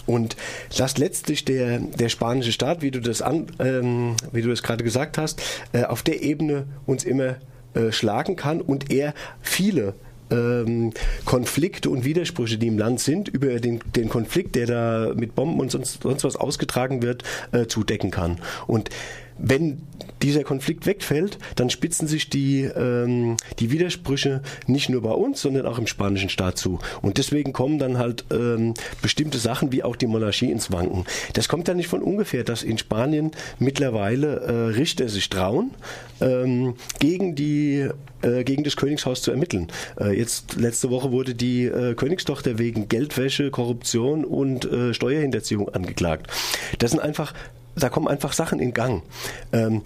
Und 0.06 0.36
dass 0.78 0.98
letztlich 0.98 1.46
der, 1.46 1.80
der 1.80 2.10
spanische 2.10 2.52
Staat, 2.52 2.82
wie 2.82 2.92
du 2.92 3.00
das, 3.00 3.22
an, 3.22 3.48
ähm, 3.60 4.16
wie 4.32 4.42
du 4.42 4.50
das 4.50 4.64
gerade 4.64 4.84
gesagt 4.84 5.18
hast, 5.18 5.42
äh, 5.74 5.84
auf 5.84 6.02
der 6.02 6.24
Ebene 6.24 6.66
uns 6.86 7.04
immer 7.04 7.36
äh, 7.76 7.92
schlagen 7.92 8.36
kann 8.36 8.62
und 8.62 8.92
er 8.92 9.14
viele 9.42 9.94
ähm, 10.32 10.94
Konflikte 11.26 11.90
und 11.90 12.06
Widersprüche, 12.06 12.58
die 12.58 12.68
im 12.68 12.78
Land 12.78 13.00
sind, 13.00 13.28
über 13.30 13.60
den, 13.60 13.80
den 13.96 14.10
Konflikt, 14.10 14.56
der 14.56 14.68
da 14.68 15.14
mit 15.16 15.36
Bomben 15.36 15.60
und 15.60 15.72
sonst, 15.72 16.04
sonst 16.04 16.24
was 16.24 16.36
ausgetragen 16.36 17.02
wird, 17.02 17.24
äh, 17.52 17.68
zudecken 17.68 18.12
kann. 18.12 18.40
Und 18.68 18.90
wenn 19.38 19.82
dieser 20.22 20.44
Konflikt 20.44 20.86
wegfällt, 20.86 21.38
dann 21.56 21.70
spitzen 21.70 22.08
sich 22.08 22.30
die, 22.30 22.64
ähm, 22.64 23.38
die 23.60 23.72
Widersprüche 23.72 24.42
nicht 24.68 24.90
nur 24.90 25.02
bei 25.02 25.12
uns, 25.12 25.42
sondern 25.42 25.66
auch 25.66 25.78
im 25.78 25.88
spanischen 25.88 26.30
Staat 26.30 26.58
zu. 26.58 26.80
Und 27.02 27.18
deswegen 27.18 27.52
kommen 27.54 27.78
dann 27.78 27.98
halt 27.98 28.26
ähm, 28.32 28.74
bestimmte 29.02 29.38
Sachen 29.38 29.72
wie 29.72 29.84
auch 29.84 29.96
die 29.96 30.08
Monarchie 30.08 30.52
ins 30.52 30.72
Wanken. 30.72 31.06
Das 31.34 31.50
kommt 31.50 31.68
ja 31.68 31.74
nicht 31.74 31.88
von 31.88 32.02
ungefähr, 32.02 32.44
dass 32.44 32.64
in 32.64 32.78
Spanien 32.78 33.32
mittlerweile 33.60 34.40
äh, 34.40 34.52
Richter 34.76 35.10
sich 35.10 35.30
trauen, 35.30 35.72
ähm, 36.22 36.76
gegen 37.00 37.36
die 37.36 37.90
äh, 38.22 38.44
gegen 38.46 38.64
das 38.64 38.78
Königshaus 38.78 39.22
zu 39.22 39.32
ermitteln. 39.32 39.68
Äh, 40.00 40.18
jetzt 40.18 40.56
letzte 40.56 40.90
Woche 40.90 41.12
wurde 41.12 41.36
die 41.36 41.66
äh, 41.66 41.96
Königstochter 41.96 42.58
wegen 42.58 42.88
Geldwäsche, 42.88 43.52
Korruption 43.52 44.24
und 44.24 44.66
äh, 44.66 44.94
Steuerhinterziehung 44.94 45.70
angeklagt. 45.70 46.28
Das 46.80 46.92
sind 46.92 47.02
einfach 47.02 47.34
da 47.76 47.90
kommen 47.90 48.08
einfach 48.08 48.34
Sachen 48.34 48.60
in 48.60 48.74
Gang. 48.74 49.04
Ähm, 49.52 49.82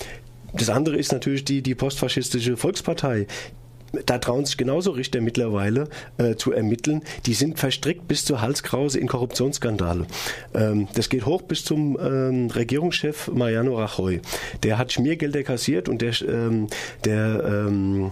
das 0.54 0.70
andere 0.70 0.98
ist 0.98 1.12
natürlich 1.12 1.46
die, 1.46 1.62
die 1.62 1.76
postfaschistische 1.76 2.58
Volkspartei. 2.58 3.28
Da 4.06 4.18
trauen 4.18 4.46
sich 4.46 4.58
genauso 4.58 4.92
Richter 4.92 5.22
mittlerweile 5.22 5.88
äh, 6.18 6.36
zu 6.36 6.52
ermitteln. 6.52 7.04
Die 7.26 7.34
sind 7.34 7.58
verstrickt 7.58 8.08
bis 8.08 8.26
zur 8.26 8.42
Halskrause 8.42 9.00
in 9.00 9.08
Korruptionsskandale. 9.08 10.08
Ähm, 10.54 10.88
das 10.94 11.10
geht 11.10 11.26
hoch 11.26 11.42
bis 11.44 11.64
zum 11.64 11.98
ähm, 12.00 12.50
Regierungschef 12.50 13.30
Mariano 13.30 13.78
Rajoy. 13.78 14.22
Der 14.64 14.78
hat 14.78 14.92
Schmiergelder 14.92 15.44
kassiert 15.44 15.88
und 15.88 16.02
der, 16.02 16.22
ähm, 16.22 16.68
der 17.06 17.44
ähm, 17.46 18.10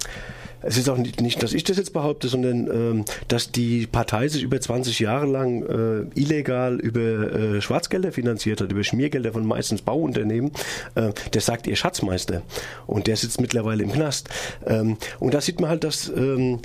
es 0.62 0.78
ist 0.78 0.90
auch 0.90 0.98
nicht, 0.98 1.22
nicht, 1.22 1.42
dass 1.44 1.54
ich 1.54 1.64
das 1.64 1.78
jetzt 1.78 1.94
behaupte, 1.94 2.28
sondern 2.28 2.68
ähm, 2.68 3.06
dass 3.28 3.52
die 3.52 3.88
Partei 3.88 4.28
sich 4.28 4.44
über 4.44 4.60
20 4.60 5.00
Jahre 5.00 5.26
lang 5.26 5.64
äh, 5.64 6.20
illegal 6.20 6.80
über 6.80 7.00
äh, 7.02 7.62
Schwarzgelder 7.62 8.12
finanziert 8.12 8.62
hat, 8.62 8.72
über 8.72 8.84
Schmiergelder 8.84 9.34
von 9.34 9.46
meistens 9.46 9.82
Bauunternehmen. 9.82 10.52
Äh, 10.96 11.12
der 11.34 11.42
sagt 11.42 11.68
ihr 11.68 11.76
Schatzmeister 11.76 12.42
und 12.88 13.08
der 13.08 13.16
sitzt 13.16 13.40
mittlerweile 13.42 13.84
im 13.84 13.92
Knast. 13.92 14.30
Ähm, 14.66 14.98
und 15.20 15.34
da 15.34 15.42
sieht 15.42 15.60
man 15.60 15.70
halt, 15.70 15.84
dass 15.84 16.10
ähm, 16.10 16.60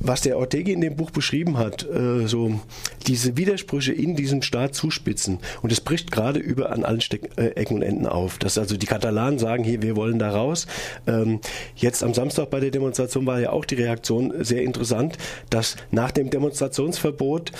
was 0.00 0.22
der 0.22 0.38
Ortega 0.38 0.72
in 0.72 0.80
dem 0.80 0.96
Buch 0.96 1.10
beschrieben 1.10 1.58
hat, 1.58 1.86
äh, 1.88 2.26
so 2.26 2.60
diese 3.06 3.36
Widersprüche 3.36 3.92
in 3.92 4.16
diesem 4.16 4.42
Staat 4.42 4.74
zuspitzen. 4.74 5.38
Und 5.62 5.70
es 5.70 5.80
bricht 5.80 6.10
gerade 6.10 6.40
über 6.40 6.72
an 6.72 6.84
allen 6.84 7.00
Steck, 7.00 7.30
äh, 7.36 7.48
Ecken 7.50 7.76
und 7.76 7.82
Enden 7.82 8.06
auf. 8.06 8.38
Dass 8.38 8.58
also 8.58 8.76
die 8.76 8.86
Katalanen 8.86 9.38
sagen, 9.38 9.62
hier, 9.62 9.82
wir 9.82 9.96
wollen 9.96 10.18
da 10.18 10.30
raus. 10.30 10.66
Ähm, 11.06 11.40
jetzt 11.76 12.02
am 12.02 12.14
Samstag 12.14 12.50
bei 12.50 12.60
der 12.60 12.70
Demonstration 12.70 13.26
war 13.26 13.40
ja 13.40 13.50
auch 13.50 13.64
die 13.64 13.76
Reaktion 13.76 14.32
sehr 14.42 14.62
interessant, 14.62 15.18
dass 15.50 15.76
nach 15.90 16.10
dem 16.10 16.30
Demonstrationsverbot 16.30 17.52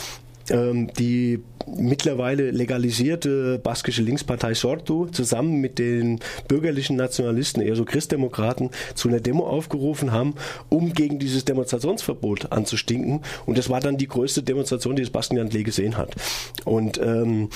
die 0.51 1.41
mittlerweile 1.77 2.51
legalisierte 2.51 3.59
baskische 3.59 4.03
Linkspartei 4.03 4.55
Sortu 4.55 5.07
zusammen 5.07 5.61
mit 5.61 5.79
den 5.79 6.21
bürgerlichen 6.49 6.97
Nationalisten, 6.97 7.63
eher 7.63 7.77
so 7.77 7.85
Christdemokraten, 7.85 8.71
zu 8.95 9.09
einer 9.09 9.21
Demo 9.21 9.47
aufgerufen 9.47 10.13
haben, 10.13 10.35
um 10.69 10.93
gegen 10.93 11.19
dieses 11.19 11.45
Demonstrationsverbot 11.45 12.53
anzustinken. 12.53 13.21
Und 13.47 13.59
das 13.59 13.71
war 13.71 13.81
dann 13.81 13.97
die 13.97 14.09
größte 14.09 14.43
Demonstration, 14.43 14.97
die 14.97 15.03
das 15.03 15.11
Baskenland 15.11 15.55
je 15.55 15.63
gesehen 15.63 15.97
hat. 15.97 16.17
Und 16.65 16.99
ähm, 16.99 17.51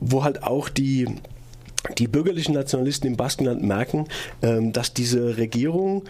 wo 0.00 0.24
halt 0.24 0.42
auch 0.42 0.68
die 0.68 1.06
die 1.98 2.08
bürgerlichen 2.08 2.54
Nationalisten 2.54 3.06
im 3.06 3.16
Baskenland 3.16 3.62
merken, 3.62 4.06
ähm, 4.42 4.72
dass 4.72 4.92
diese 4.92 5.36
Regierung 5.36 6.02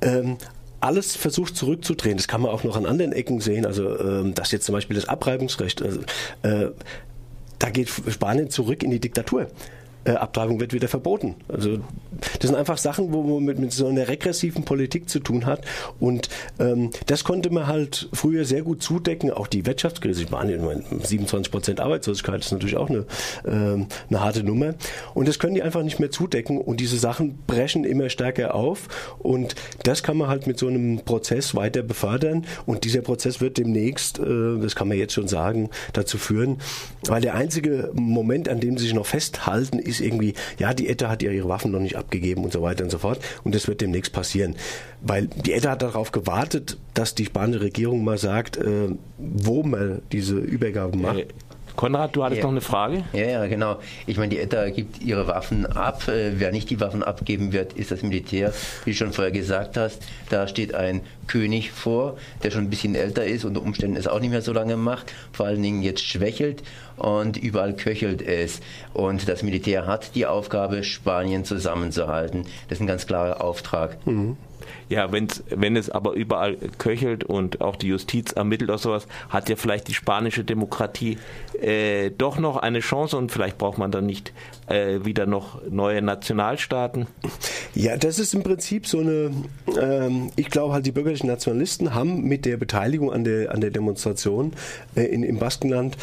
ähm, 0.00 0.38
alles 0.80 1.16
versucht 1.16 1.56
zurückzudrehen. 1.56 2.16
Das 2.16 2.28
kann 2.28 2.40
man 2.40 2.50
auch 2.50 2.64
noch 2.64 2.76
an 2.76 2.86
anderen 2.86 3.12
Ecken 3.12 3.40
sehen. 3.40 3.66
Also 3.66 3.98
ähm, 3.98 4.34
das 4.34 4.52
jetzt 4.52 4.66
zum 4.66 4.74
Beispiel 4.74 4.96
das 4.96 5.08
Abreibungsrecht. 5.08 5.82
Also, 5.82 6.00
äh, 6.42 6.68
da 7.58 7.70
geht 7.70 7.88
Spanien 7.88 8.50
zurück 8.50 8.82
in 8.82 8.90
die 8.90 9.00
Diktatur 9.00 9.48
äh, 10.04 10.12
Abtreibung 10.12 10.60
wird 10.60 10.72
wieder 10.72 10.88
verboten. 10.88 11.36
Also 11.48 11.78
das 12.40 12.50
sind 12.50 12.56
einfach 12.56 12.78
Sachen, 12.78 13.12
wo 13.12 13.22
man 13.22 13.44
mit, 13.44 13.58
mit 13.58 13.72
so 13.72 13.86
einer 13.86 14.08
regressiven 14.08 14.64
Politik 14.64 15.08
zu 15.08 15.20
tun 15.20 15.46
hat. 15.46 15.64
Und 16.00 16.28
ähm, 16.58 16.90
das 17.06 17.24
konnte 17.24 17.50
man 17.50 17.66
halt 17.66 18.08
früher 18.12 18.44
sehr 18.44 18.62
gut 18.62 18.82
zudecken. 18.82 19.30
Auch 19.30 19.46
die 19.46 19.66
Wirtschaftskrise, 19.66 20.22
ich 20.22 20.30
meine, 20.30 20.58
27 21.02 21.50
Prozent 21.50 21.80
Arbeitslosigkeit 21.80 22.40
ist 22.40 22.52
natürlich 22.52 22.76
auch 22.76 22.88
eine, 22.88 23.04
ähm, 23.46 23.86
eine 24.08 24.20
harte 24.20 24.42
Nummer. 24.42 24.74
Und 25.14 25.28
das 25.28 25.38
können 25.38 25.54
die 25.54 25.62
einfach 25.62 25.82
nicht 25.82 26.00
mehr 26.00 26.10
zudecken. 26.10 26.60
Und 26.60 26.80
diese 26.80 26.98
Sachen 26.98 27.38
brechen 27.46 27.84
immer 27.84 28.08
stärker 28.08 28.54
auf. 28.54 28.88
Und 29.18 29.54
das 29.82 30.02
kann 30.02 30.16
man 30.16 30.28
halt 30.28 30.46
mit 30.46 30.58
so 30.58 30.68
einem 30.68 31.00
Prozess 31.00 31.54
weiter 31.54 31.82
befördern. 31.82 32.46
Und 32.66 32.84
dieser 32.84 33.02
Prozess 33.02 33.40
wird 33.40 33.58
demnächst, 33.58 34.18
äh, 34.18 34.58
das 34.60 34.74
kann 34.74 34.88
man 34.88 34.96
jetzt 34.96 35.12
schon 35.12 35.28
sagen, 35.28 35.70
dazu 35.92 36.18
führen, 36.18 36.58
weil 37.06 37.20
der 37.20 37.34
einzige 37.34 37.90
Moment, 37.94 38.48
an 38.48 38.60
dem 38.60 38.78
sie 38.78 38.84
sich 38.84 38.94
noch 38.94 39.06
festhalten, 39.06 39.78
ist 39.88 40.00
irgendwie, 40.00 40.34
ja, 40.58 40.74
die 40.74 40.88
ETA 40.88 41.08
hat 41.08 41.22
ja 41.22 41.30
ihre 41.30 41.48
Waffen 41.48 41.72
noch 41.72 41.80
nicht 41.80 41.96
abgegeben 41.96 42.44
und 42.44 42.52
so 42.52 42.62
weiter 42.62 42.84
und 42.84 42.90
so 42.90 42.98
fort. 42.98 43.20
Und 43.44 43.54
das 43.54 43.68
wird 43.68 43.80
demnächst 43.80 44.12
passieren. 44.12 44.54
Weil 45.00 45.26
die 45.26 45.52
ETA 45.52 45.72
hat 45.72 45.82
darauf 45.82 46.12
gewartet, 46.12 46.78
dass 46.94 47.14
die 47.14 47.26
spanische 47.26 47.62
Regierung 47.62 48.04
mal 48.04 48.18
sagt, 48.18 48.56
äh, 48.56 48.90
wo 49.18 49.62
man 49.62 50.02
diese 50.12 50.36
Übergaben 50.36 51.00
macht. 51.00 51.26
Konrad, 51.78 52.16
du 52.16 52.24
hattest 52.24 52.38
ja. 52.38 52.42
noch 52.42 52.50
eine 52.50 52.60
Frage? 52.60 53.04
Ja, 53.12 53.24
ja, 53.24 53.46
genau. 53.46 53.76
Ich 54.08 54.16
meine, 54.16 54.30
die 54.30 54.40
ETA 54.40 54.70
gibt 54.70 55.00
ihre 55.00 55.28
Waffen 55.28 55.64
ab. 55.64 56.08
Äh, 56.08 56.40
wer 56.40 56.50
nicht 56.50 56.68
die 56.70 56.80
Waffen 56.80 57.04
abgeben 57.04 57.52
wird, 57.52 57.72
ist 57.74 57.92
das 57.92 58.02
Militär. 58.02 58.52
Wie 58.84 58.90
du 58.90 58.96
schon 58.96 59.12
vorher 59.12 59.30
gesagt 59.30 59.76
hast, 59.76 60.02
da 60.28 60.48
steht 60.48 60.74
ein 60.74 61.02
König 61.28 61.70
vor, 61.70 62.16
der 62.42 62.50
schon 62.50 62.64
ein 62.64 62.70
bisschen 62.70 62.96
älter 62.96 63.24
ist, 63.24 63.44
unter 63.44 63.62
Umständen 63.62 63.96
es 63.96 64.08
auch 64.08 64.18
nicht 64.18 64.30
mehr 64.30 64.42
so 64.42 64.52
lange 64.52 64.76
macht, 64.76 65.12
vor 65.30 65.46
allen 65.46 65.62
Dingen 65.62 65.82
jetzt 65.82 66.04
schwächelt 66.04 66.64
und 66.96 67.36
überall 67.36 67.76
köchelt 67.76 68.22
es. 68.22 68.58
Und 68.92 69.28
das 69.28 69.44
Militär 69.44 69.86
hat 69.86 70.16
die 70.16 70.26
Aufgabe, 70.26 70.82
Spanien 70.82 71.44
zusammenzuhalten. 71.44 72.42
Das 72.68 72.78
ist 72.78 72.80
ein 72.80 72.88
ganz 72.88 73.06
klarer 73.06 73.40
Auftrag. 73.40 74.04
Mhm. 74.04 74.36
Ja, 74.88 75.12
wenn's, 75.12 75.42
wenn 75.50 75.76
es 75.76 75.90
aber 75.90 76.12
überall 76.12 76.56
köchelt 76.78 77.24
und 77.24 77.60
auch 77.60 77.76
die 77.76 77.88
Justiz 77.88 78.32
ermittelt 78.32 78.70
oder 78.70 78.78
sowas, 78.78 79.06
hat 79.28 79.48
ja 79.48 79.56
vielleicht 79.56 79.88
die 79.88 79.94
spanische 79.94 80.44
Demokratie 80.44 81.18
äh, 81.60 82.10
doch 82.10 82.38
noch 82.38 82.56
eine 82.56 82.80
Chance 82.80 83.16
und 83.16 83.32
vielleicht 83.32 83.58
braucht 83.58 83.78
man 83.78 83.90
dann 83.90 84.06
nicht 84.06 84.32
äh, 84.66 85.04
wieder 85.04 85.26
noch 85.26 85.60
neue 85.68 86.02
Nationalstaaten. 86.02 87.06
Ja, 87.74 87.96
das 87.96 88.18
ist 88.18 88.34
im 88.34 88.42
Prinzip 88.42 88.86
so 88.86 89.00
eine, 89.00 89.30
ähm, 89.80 90.30
ich 90.36 90.50
glaube 90.50 90.74
halt, 90.74 90.86
die 90.86 90.92
bürgerlichen 90.92 91.26
Nationalisten 91.26 91.94
haben 91.94 92.22
mit 92.22 92.44
der 92.44 92.56
Beteiligung 92.56 93.12
an 93.12 93.24
der, 93.24 93.52
an 93.52 93.60
der 93.60 93.70
Demonstration 93.70 94.52
äh, 94.94 95.02
in, 95.02 95.22
im 95.22 95.38
Baskenland 95.38 95.96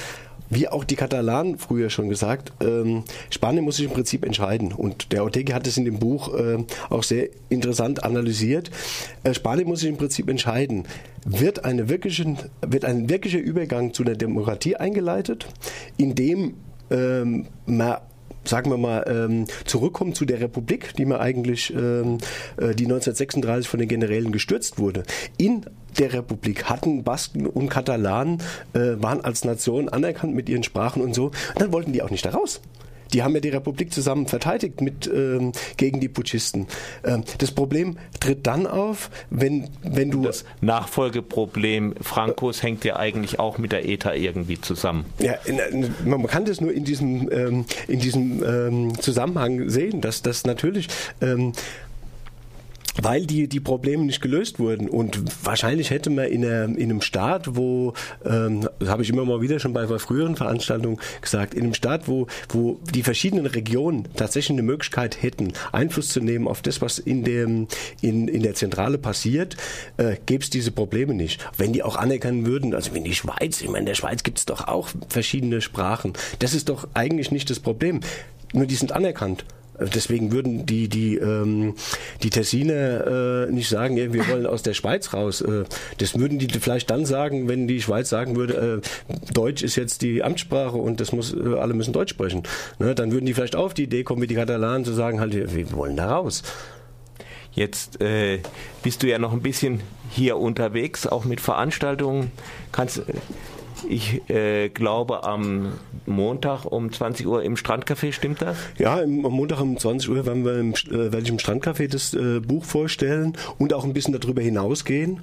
wie 0.49 0.67
auch 0.67 0.83
die 0.83 0.95
Katalanen 0.95 1.57
früher 1.57 1.89
schon 1.89 2.09
gesagt, 2.09 2.51
ähm, 2.61 3.03
Spanien 3.29 3.63
muss 3.63 3.77
sich 3.77 3.85
im 3.85 3.91
Prinzip 3.91 4.25
entscheiden. 4.25 4.71
Und 4.71 5.11
der 5.11 5.23
Otegi 5.23 5.51
hat 5.51 5.67
es 5.67 5.77
in 5.77 5.85
dem 5.85 5.99
Buch 5.99 6.33
äh, 6.33 6.57
auch 6.89 7.03
sehr 7.03 7.29
interessant 7.49 8.03
analysiert. 8.03 8.71
Äh, 9.23 9.33
Spanien 9.33 9.67
muss 9.67 9.79
sich 9.79 9.89
im 9.89 9.97
Prinzip 9.97 10.29
entscheiden. 10.29 10.83
Wird, 11.25 11.65
eine 11.65 11.89
wirkliche, 11.89 12.35
wird 12.65 12.85
ein 12.85 13.09
wirklicher 13.09 13.39
Übergang 13.39 13.93
zu 13.93 14.03
einer 14.03 14.15
Demokratie 14.15 14.75
eingeleitet, 14.75 15.47
indem 15.97 16.53
ähm, 16.91 17.47
man 17.65 17.97
sagen 18.47 18.69
wir 18.69 18.77
mal, 18.77 19.03
ähm, 19.07 19.45
zurückkommen 19.65 20.13
zu 20.13 20.25
der 20.25 20.39
Republik, 20.39 20.93
die 20.95 21.05
man 21.05 21.19
eigentlich, 21.19 21.73
ähm, 21.73 22.19
äh, 22.57 22.75
die 22.75 22.85
1936 22.85 23.67
von 23.67 23.79
den 23.79 23.89
Generälen 23.89 24.31
gestürzt 24.31 24.77
wurde. 24.77 25.03
In 25.37 25.65
der 25.97 26.13
Republik 26.13 26.65
hatten 26.65 27.03
Basken 27.03 27.45
und 27.47 27.69
Katalanen, 27.69 28.39
äh, 28.73 29.01
waren 29.01 29.21
als 29.21 29.45
Nation 29.45 29.89
anerkannt 29.89 30.35
mit 30.35 30.49
ihren 30.49 30.63
Sprachen 30.63 31.01
und 31.01 31.13
so. 31.15 31.25
Und 31.25 31.59
dann 31.59 31.71
wollten 31.71 31.93
die 31.93 32.01
auch 32.01 32.09
nicht 32.09 32.25
da 32.25 32.31
raus. 32.31 32.61
Die 33.13 33.23
haben 33.23 33.33
ja 33.33 33.39
die 33.39 33.49
Republik 33.49 33.93
zusammen 33.93 34.27
verteidigt 34.27 34.81
mit, 34.81 35.07
ähm, 35.07 35.51
gegen 35.77 35.99
die 35.99 36.09
Putschisten. 36.09 36.67
Ähm, 37.03 37.23
das 37.37 37.51
Problem 37.51 37.97
tritt 38.19 38.47
dann 38.47 38.67
auf, 38.67 39.09
wenn, 39.29 39.69
wenn 39.83 40.11
du. 40.11 40.23
Das 40.23 40.43
Nachfolgeproblem 40.61 41.95
Frankos 42.01 42.63
hängt 42.63 42.83
ja 42.83 42.97
eigentlich 42.97 43.39
auch 43.39 43.57
mit 43.57 43.71
der 43.71 43.87
ETA 43.87 44.13
irgendwie 44.13 44.59
zusammen. 44.59 45.05
Ja, 45.19 45.35
man 46.03 46.25
kann 46.27 46.45
das 46.45 46.61
nur 46.61 46.73
in 46.73 46.83
diesem, 46.83 47.31
ähm, 47.31 47.65
in 47.87 47.99
diesem 47.99 48.43
ähm, 48.43 48.99
Zusammenhang 48.99 49.69
sehen, 49.69 50.01
dass 50.01 50.21
das 50.21 50.45
natürlich 50.45 50.87
ähm, 51.21 51.53
weil 53.01 53.25
die, 53.25 53.47
die 53.47 53.59
Probleme 53.59 54.03
nicht 54.05 54.21
gelöst 54.21 54.59
wurden. 54.59 54.89
Und 54.89 55.21
wahrscheinlich 55.43 55.89
hätte 55.89 56.09
man 56.09 56.25
in, 56.25 56.45
einer, 56.45 56.63
in 56.65 56.83
einem 56.83 57.01
Staat, 57.01 57.55
wo, 57.55 57.93
ähm, 58.25 58.67
das 58.79 58.89
habe 58.89 59.03
ich 59.03 59.09
immer 59.09 59.25
mal 59.25 59.41
wieder 59.41 59.59
schon 59.59 59.73
bei, 59.73 59.85
früheren 59.97 60.35
Veranstaltungen 60.35 60.99
gesagt, 61.21 61.53
in 61.53 61.63
einem 61.63 61.73
Staat, 61.73 62.07
wo, 62.07 62.27
wo 62.49 62.79
die 62.93 63.03
verschiedenen 63.03 63.45
Regionen 63.45 64.07
tatsächlich 64.15 64.55
eine 64.57 64.63
Möglichkeit 64.63 65.21
hätten, 65.21 65.53
Einfluss 65.71 66.09
zu 66.09 66.21
nehmen 66.21 66.47
auf 66.47 66.61
das, 66.61 66.81
was 66.81 66.99
in, 66.99 67.23
dem, 67.23 67.67
in, 68.01 68.27
in 68.27 68.43
der 68.43 68.55
Zentrale 68.55 68.97
passiert, 68.97 69.55
äh, 69.97 70.15
gäbe 70.25 70.43
es 70.43 70.49
diese 70.49 70.71
Probleme 70.71 71.13
nicht. 71.13 71.45
Wenn 71.57 71.73
die 71.73 71.83
auch 71.83 71.95
anerkennen 71.95 72.45
würden, 72.45 72.73
also 72.73 72.93
wenn 72.93 73.03
die 73.03 73.15
Schweiz, 73.15 73.61
ich 73.61 73.67
meine, 73.67 73.79
in 73.79 73.85
der 73.85 73.95
Schweiz 73.95 74.23
gibt 74.23 74.39
es 74.39 74.45
doch 74.45 74.67
auch 74.67 74.89
verschiedene 75.09 75.61
Sprachen. 75.61 76.13
Das 76.39 76.53
ist 76.53 76.69
doch 76.69 76.87
eigentlich 76.93 77.31
nicht 77.31 77.49
das 77.49 77.59
Problem. 77.59 78.01
Nur 78.53 78.65
die 78.65 78.75
sind 78.75 78.91
anerkannt. 78.91 79.45
Deswegen 79.79 80.31
würden 80.31 80.65
die, 80.65 80.87
die, 80.87 81.17
ähm, 81.17 81.75
die 82.23 82.29
Tessiner 82.29 83.47
äh, 83.47 83.51
nicht 83.51 83.69
sagen, 83.69 83.97
ja, 83.97 84.13
wir 84.13 84.27
wollen 84.29 84.45
aus 84.45 84.63
der 84.63 84.73
Schweiz 84.73 85.13
raus. 85.13 85.41
Äh, 85.41 85.65
das 85.97 86.17
würden 86.17 86.39
die 86.39 86.47
vielleicht 86.47 86.89
dann 86.89 87.05
sagen, 87.05 87.47
wenn 87.47 87.67
die 87.67 87.81
Schweiz 87.81 88.09
sagen 88.09 88.35
würde, 88.35 88.81
äh, 89.09 89.33
Deutsch 89.33 89.63
ist 89.63 89.75
jetzt 89.75 90.01
die 90.01 90.23
Amtssprache 90.23 90.77
und 90.77 90.99
das 90.99 91.11
muss, 91.11 91.33
äh, 91.33 91.55
alle 91.55 91.73
müssen 91.73 91.93
Deutsch 91.93 92.11
sprechen. 92.11 92.43
Ne? 92.79 92.95
Dann 92.95 93.11
würden 93.11 93.25
die 93.25 93.33
vielleicht 93.33 93.55
auf 93.55 93.73
die 93.73 93.83
Idee 93.83 94.03
kommen, 94.03 94.21
wie 94.21 94.27
die 94.27 94.35
Katalanen 94.35 94.85
zu 94.85 94.93
sagen, 94.93 95.19
halt, 95.19 95.33
wir 95.33 95.71
wollen 95.73 95.97
da 95.97 96.15
raus. 96.15 96.43
Jetzt 97.55 98.01
äh, 98.01 98.39
bist 98.83 99.01
du 99.01 99.07
ja 99.07 99.17
noch 99.17 99.31
ein 99.31 99.41
bisschen 99.41 99.79
hier 100.09 100.37
unterwegs, 100.37 101.07
auch 101.07 101.23
mit 101.23 101.39
Veranstaltungen. 101.39 102.31
Kannst, 102.73 103.01
ich 103.89 104.29
äh, 104.29 104.69
glaube, 104.69 105.23
am 105.23 105.73
Montag 106.05 106.65
um 106.65 106.91
20 106.91 107.27
Uhr 107.27 107.43
im 107.43 107.55
Strandcafé, 107.55 108.11
stimmt 108.11 108.41
das? 108.41 108.57
Ja, 108.77 108.99
am 108.99 109.21
Montag 109.21 109.61
um 109.61 109.77
20 109.77 110.09
Uhr 110.09 110.25
werden 110.25 110.45
wir 110.45 110.59
im, 110.59 110.73
äh, 110.73 111.11
werde 111.11 111.21
ich 111.21 111.29
im 111.29 111.37
Strandcafé 111.37 111.87
das 111.87 112.13
äh, 112.13 112.39
Buch 112.39 112.65
vorstellen 112.65 113.33
und 113.57 113.73
auch 113.73 113.83
ein 113.83 113.93
bisschen 113.93 114.17
darüber 114.19 114.41
hinausgehen. 114.41 115.19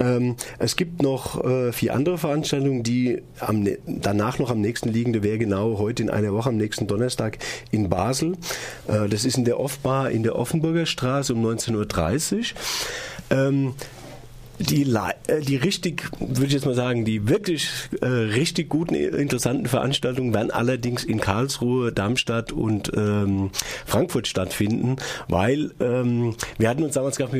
Ähm, 0.00 0.36
es 0.58 0.76
gibt 0.76 1.02
noch 1.02 1.44
äh, 1.44 1.72
vier 1.72 1.94
andere 1.94 2.18
Veranstaltungen, 2.18 2.82
die 2.82 3.22
am, 3.40 3.66
danach 3.86 4.38
noch 4.38 4.50
am 4.50 4.60
nächsten 4.60 4.88
liegen. 4.88 5.12
Der 5.12 5.22
wäre 5.22 5.38
genau 5.38 5.78
heute 5.78 6.02
in 6.02 6.10
einer 6.10 6.32
Woche, 6.32 6.48
am 6.48 6.56
nächsten 6.56 6.86
Donnerstag 6.86 7.38
in 7.70 7.88
Basel. 7.88 8.32
Äh, 8.88 9.08
das 9.08 9.24
ist 9.24 9.36
in 9.36 9.44
der 9.44 9.60
Offbar 9.60 10.10
in 10.10 10.22
der 10.22 10.36
Offenburger 10.36 10.86
Straße 10.86 11.34
um 11.34 11.44
19.30 11.44 12.38
Uhr. 12.38 13.38
Ähm, 13.38 13.74
die, 14.62 14.82
äh, 14.82 15.40
die 15.40 15.56
richtig, 15.56 16.10
würde 16.18 16.46
ich 16.46 16.52
jetzt 16.52 16.66
mal 16.66 16.74
sagen, 16.74 17.04
die 17.04 17.28
wirklich 17.28 17.68
äh, 18.00 18.06
richtig 18.06 18.68
guten, 18.68 18.94
interessanten 18.94 19.66
Veranstaltungen 19.66 20.34
werden 20.34 20.50
allerdings 20.50 21.04
in 21.04 21.20
Karlsruhe, 21.20 21.92
Darmstadt 21.92 22.52
und 22.52 22.92
ähm, 22.96 23.50
Frankfurt 23.86 24.28
stattfinden, 24.28 24.96
weil 25.28 25.72
ähm, 25.80 26.36
wir 26.58 26.68
hatten 26.68 26.82
uns 26.82 26.94
damals 26.94 27.16
gedacht, 27.16 27.34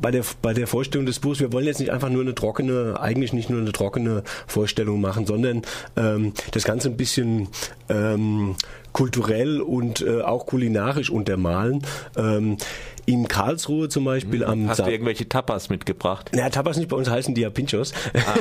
bei 0.00 0.10
der, 0.10 0.24
bei 0.40 0.54
der 0.54 0.66
Vorstellung 0.66 1.06
des 1.06 1.18
Buchs, 1.18 1.40
wir 1.40 1.52
wollen 1.52 1.66
jetzt 1.66 1.80
nicht 1.80 1.90
einfach 1.90 2.10
nur 2.10 2.22
eine 2.22 2.34
trockene, 2.34 2.98
eigentlich 3.00 3.32
nicht 3.32 3.50
nur 3.50 3.60
eine 3.60 3.72
trockene 3.72 4.22
Vorstellung 4.46 5.00
machen, 5.00 5.26
sondern 5.26 5.62
ähm, 5.96 6.32
das 6.52 6.64
Ganze 6.64 6.88
ein 6.88 6.96
bisschen 6.96 7.48
ähm, 7.88 8.56
kulturell 8.92 9.60
und 9.60 10.00
äh, 10.02 10.22
auch 10.22 10.46
kulinarisch 10.46 11.10
untermalen. 11.10 11.82
Ähm, 12.16 12.56
in 13.04 13.26
Karlsruhe 13.26 13.88
zum 13.88 14.04
Beispiel 14.04 14.44
am 14.44 14.68
Hast 14.68 14.76
Sa 14.76 14.84
du 14.84 14.92
irgendwelche 14.92 15.28
Tapas 15.28 15.70
mitgebracht? 15.70 16.30
Ja, 16.34 16.48
Tapas 16.50 16.76
nicht, 16.76 16.88
bei 16.88 16.96
uns 16.96 17.10
heißen 17.10 17.34
die 17.34 17.40
ja 17.40 17.50
Pinchos. 17.50 17.92
Ah. 18.14 18.34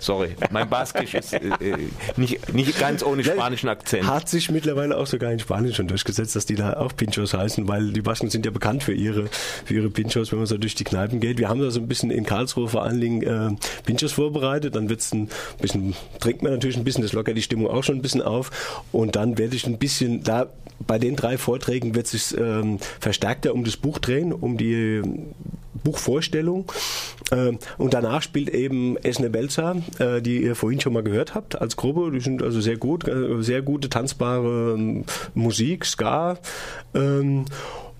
Sorry, 0.00 0.36
mein 0.50 0.68
Baskisch 0.68 1.14
ist 1.14 1.32
äh, 1.32 1.38
äh, 1.38 1.76
nicht, 2.16 2.52
nicht 2.52 2.78
ganz 2.78 3.02
ohne 3.02 3.24
spanischen 3.24 3.68
Akzent. 3.68 4.06
Hat 4.06 4.28
sich 4.28 4.50
mittlerweile 4.50 4.96
auch 4.96 5.06
sogar 5.06 5.32
in 5.32 5.38
Spanien 5.38 5.74
schon 5.74 5.88
durchgesetzt, 5.88 6.36
dass 6.36 6.46
die 6.46 6.54
da 6.54 6.74
auch 6.74 6.94
Pinchos 6.94 7.34
heißen, 7.34 7.66
weil 7.68 7.92
die 7.92 8.02
Basken 8.02 8.30
sind 8.30 8.44
ja 8.44 8.52
bekannt 8.52 8.82
für 8.82 8.92
ihre, 8.92 9.28
für 9.64 9.74
ihre 9.74 9.90
Pinchos, 9.90 10.30
wenn 10.30 10.38
man 10.38 10.46
so 10.46 10.58
durch 10.58 10.74
die 10.74 10.84
Kneipen 10.84 11.20
geht. 11.20 11.38
Wir 11.38 11.48
haben 11.48 11.60
da 11.60 11.70
so 11.70 11.80
ein 11.80 11.88
bisschen 11.88 12.10
in 12.10 12.24
Karlsruhe 12.24 12.68
vor 12.68 12.84
allen 12.84 13.00
Dingen 13.00 13.22
äh, 13.22 13.56
Pinchos 13.84 14.12
vorbereitet, 14.12 14.76
dann 14.76 14.88
wird's 14.88 15.12
ein 15.12 15.28
bisschen, 15.60 15.94
trinkt 16.20 16.42
man 16.42 16.52
natürlich 16.52 16.76
ein 16.76 16.84
bisschen, 16.84 17.02
das 17.02 17.12
lockert 17.12 17.36
die 17.36 17.42
Stimmung 17.42 17.68
auch 17.68 17.82
schon 17.82 17.96
ein 17.96 18.02
bisschen 18.02 18.22
auf 18.22 18.50
und 18.92 19.16
dann 19.16 19.37
werde 19.38 19.56
ich 19.56 19.66
ein 19.66 19.78
bisschen, 19.78 20.22
da 20.22 20.48
bei 20.86 20.98
den 20.98 21.16
drei 21.16 21.38
Vorträgen 21.38 21.94
wird 21.94 22.06
sich 22.06 22.36
ähm, 22.36 22.78
verstärkter 23.00 23.54
um 23.54 23.64
das 23.64 23.76
Buch 23.76 23.98
drehen, 23.98 24.32
um 24.32 24.56
die 24.56 25.02
Buchvorstellung. 25.82 26.70
Äh, 27.30 27.52
und 27.78 27.94
danach 27.94 28.22
spielt 28.22 28.50
eben 28.50 28.96
Esne 28.98 29.30
Belzer, 29.30 29.76
äh, 29.98 30.20
die 30.20 30.42
ihr 30.42 30.54
vorhin 30.54 30.80
schon 30.80 30.92
mal 30.92 31.02
gehört 31.02 31.34
habt, 31.34 31.60
als 31.60 31.76
Gruppe. 31.76 32.10
Die 32.12 32.20
sind 32.20 32.42
also 32.42 32.60
sehr 32.60 32.76
gut, 32.76 33.06
äh, 33.08 33.42
sehr 33.42 33.62
gute 33.62 33.88
tanzbare 33.88 34.74
ähm, 34.74 35.04
Musik, 35.34 35.84
Ska. 35.84 36.38
Ähm, 36.94 37.46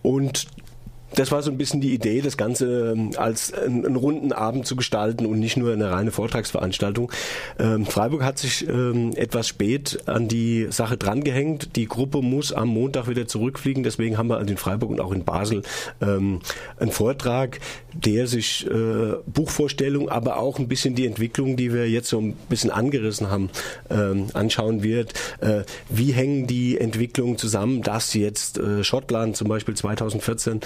und 0.02 0.46
das 1.18 1.32
war 1.32 1.42
so 1.42 1.50
ein 1.50 1.58
bisschen 1.58 1.80
die 1.80 1.92
Idee, 1.92 2.20
das 2.20 2.36
Ganze 2.36 2.92
ähm, 2.92 3.10
als 3.16 3.52
einen 3.52 3.96
runden 3.96 4.32
Abend 4.32 4.66
zu 4.66 4.76
gestalten 4.76 5.26
und 5.26 5.40
nicht 5.40 5.56
nur 5.56 5.72
eine 5.72 5.90
reine 5.90 6.12
Vortragsveranstaltung. 6.12 7.10
Ähm, 7.58 7.86
Freiburg 7.86 8.22
hat 8.22 8.38
sich 8.38 8.68
ähm, 8.68 9.12
etwas 9.16 9.48
spät 9.48 9.98
an 10.06 10.28
die 10.28 10.68
Sache 10.70 10.96
drangehängt. 10.96 11.76
Die 11.76 11.86
Gruppe 11.86 12.22
muss 12.22 12.52
am 12.52 12.68
Montag 12.68 13.08
wieder 13.08 13.26
zurückfliegen. 13.26 13.82
Deswegen 13.82 14.16
haben 14.16 14.28
wir 14.28 14.40
in 14.40 14.56
Freiburg 14.56 14.90
und 14.90 15.00
auch 15.00 15.12
in 15.12 15.24
Basel 15.24 15.62
einen 16.00 16.40
Vortrag, 16.90 17.58
der 17.92 18.26
sich 18.26 18.66
äh, 18.66 19.14
Buchvorstellung, 19.26 20.08
aber 20.08 20.38
auch 20.38 20.58
ein 20.58 20.68
bisschen 20.68 20.94
die 20.94 21.06
Entwicklung, 21.06 21.56
die 21.56 21.72
wir 21.72 21.88
jetzt 21.88 22.08
so 22.08 22.20
ein 22.20 22.34
bisschen 22.48 22.70
angerissen 22.70 23.30
haben, 23.30 23.50
anschauen 23.88 24.82
wird. 24.82 25.14
Äh, 25.40 25.62
wie 25.88 26.12
hängen 26.12 26.46
die 26.46 26.78
Entwicklungen 26.78 27.38
zusammen, 27.38 27.82
dass 27.82 28.14
jetzt 28.14 28.58
äh, 28.58 28.84
Schottland 28.84 29.36
zum 29.36 29.48
Beispiel 29.48 29.74
2014 29.74 30.60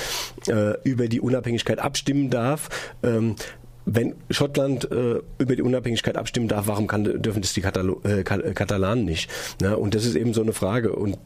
äh, 0.48 0.74
über 0.84 1.08
die 1.08 1.20
Unabhängigkeit 1.20 1.78
abstimmen 1.78 2.30
darf. 2.30 2.68
Ähm, 3.02 3.36
wenn 3.84 4.14
Schottland 4.30 4.90
äh, 4.90 5.20
über 5.38 5.56
die 5.56 5.62
Unabhängigkeit 5.62 6.16
abstimmen 6.16 6.48
darf, 6.48 6.66
warum 6.68 6.86
kann, 6.86 7.04
dürfen 7.20 7.42
das 7.42 7.52
die 7.52 7.60
Katalo 7.60 8.00
äh, 8.04 8.22
Katalanen 8.22 9.04
nicht? 9.04 9.28
Ja, 9.60 9.74
und 9.74 9.94
das 9.94 10.04
ist 10.04 10.14
eben 10.14 10.34
so 10.34 10.42
eine 10.42 10.52
Frage. 10.52 10.92
Und 10.92 11.18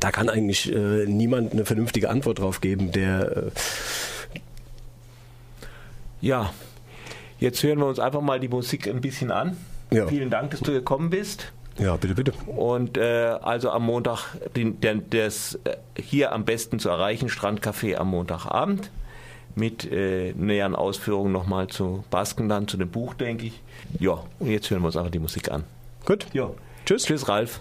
da 0.00 0.10
kann 0.10 0.28
eigentlich 0.28 0.72
äh, 0.72 1.06
niemand 1.06 1.52
eine 1.52 1.64
vernünftige 1.64 2.10
Antwort 2.10 2.38
drauf 2.38 2.60
geben, 2.60 2.92
der. 2.92 3.36
Äh 3.36 3.50
ja, 6.20 6.52
jetzt 7.38 7.62
hören 7.62 7.78
wir 7.78 7.86
uns 7.86 7.98
einfach 7.98 8.20
mal 8.20 8.40
die 8.40 8.48
Musik 8.48 8.88
ein 8.88 9.00
bisschen 9.00 9.30
an. 9.30 9.56
Ja. 9.92 10.06
Vielen 10.06 10.30
Dank, 10.30 10.50
dass 10.50 10.60
du 10.60 10.72
gekommen 10.72 11.10
bist. 11.10 11.52
Ja, 11.78 11.96
bitte, 11.96 12.14
bitte. 12.14 12.32
Und 12.46 12.96
äh, 12.98 13.36
also 13.40 13.70
am 13.70 13.84
Montag, 13.84 14.34
den, 14.56 14.80
den, 14.80 15.08
das 15.10 15.58
äh, 15.64 15.76
hier 15.96 16.32
am 16.32 16.44
besten 16.44 16.78
zu 16.78 16.88
erreichen, 16.88 17.28
Strandcafé 17.28 17.96
am 17.96 18.08
Montagabend 18.08 18.90
mit 19.54 19.90
äh, 19.90 20.32
näheren 20.36 20.74
Ausführungen 20.74 21.32
nochmal 21.32 21.68
zu 21.68 22.04
Baskenland, 22.10 22.70
zu 22.70 22.76
dem 22.76 22.90
Buch, 22.90 23.14
denke 23.14 23.46
ich. 23.46 23.60
Ja, 23.98 24.24
und 24.38 24.50
jetzt 24.50 24.70
hören 24.70 24.82
wir 24.82 24.86
uns 24.86 24.96
einfach 24.96 25.10
die 25.10 25.18
Musik 25.18 25.50
an. 25.50 25.64
Gut. 26.04 26.26
Ja. 26.32 26.50
Tschüss. 26.84 27.04
Tschüss, 27.04 27.28
Ralf. 27.28 27.60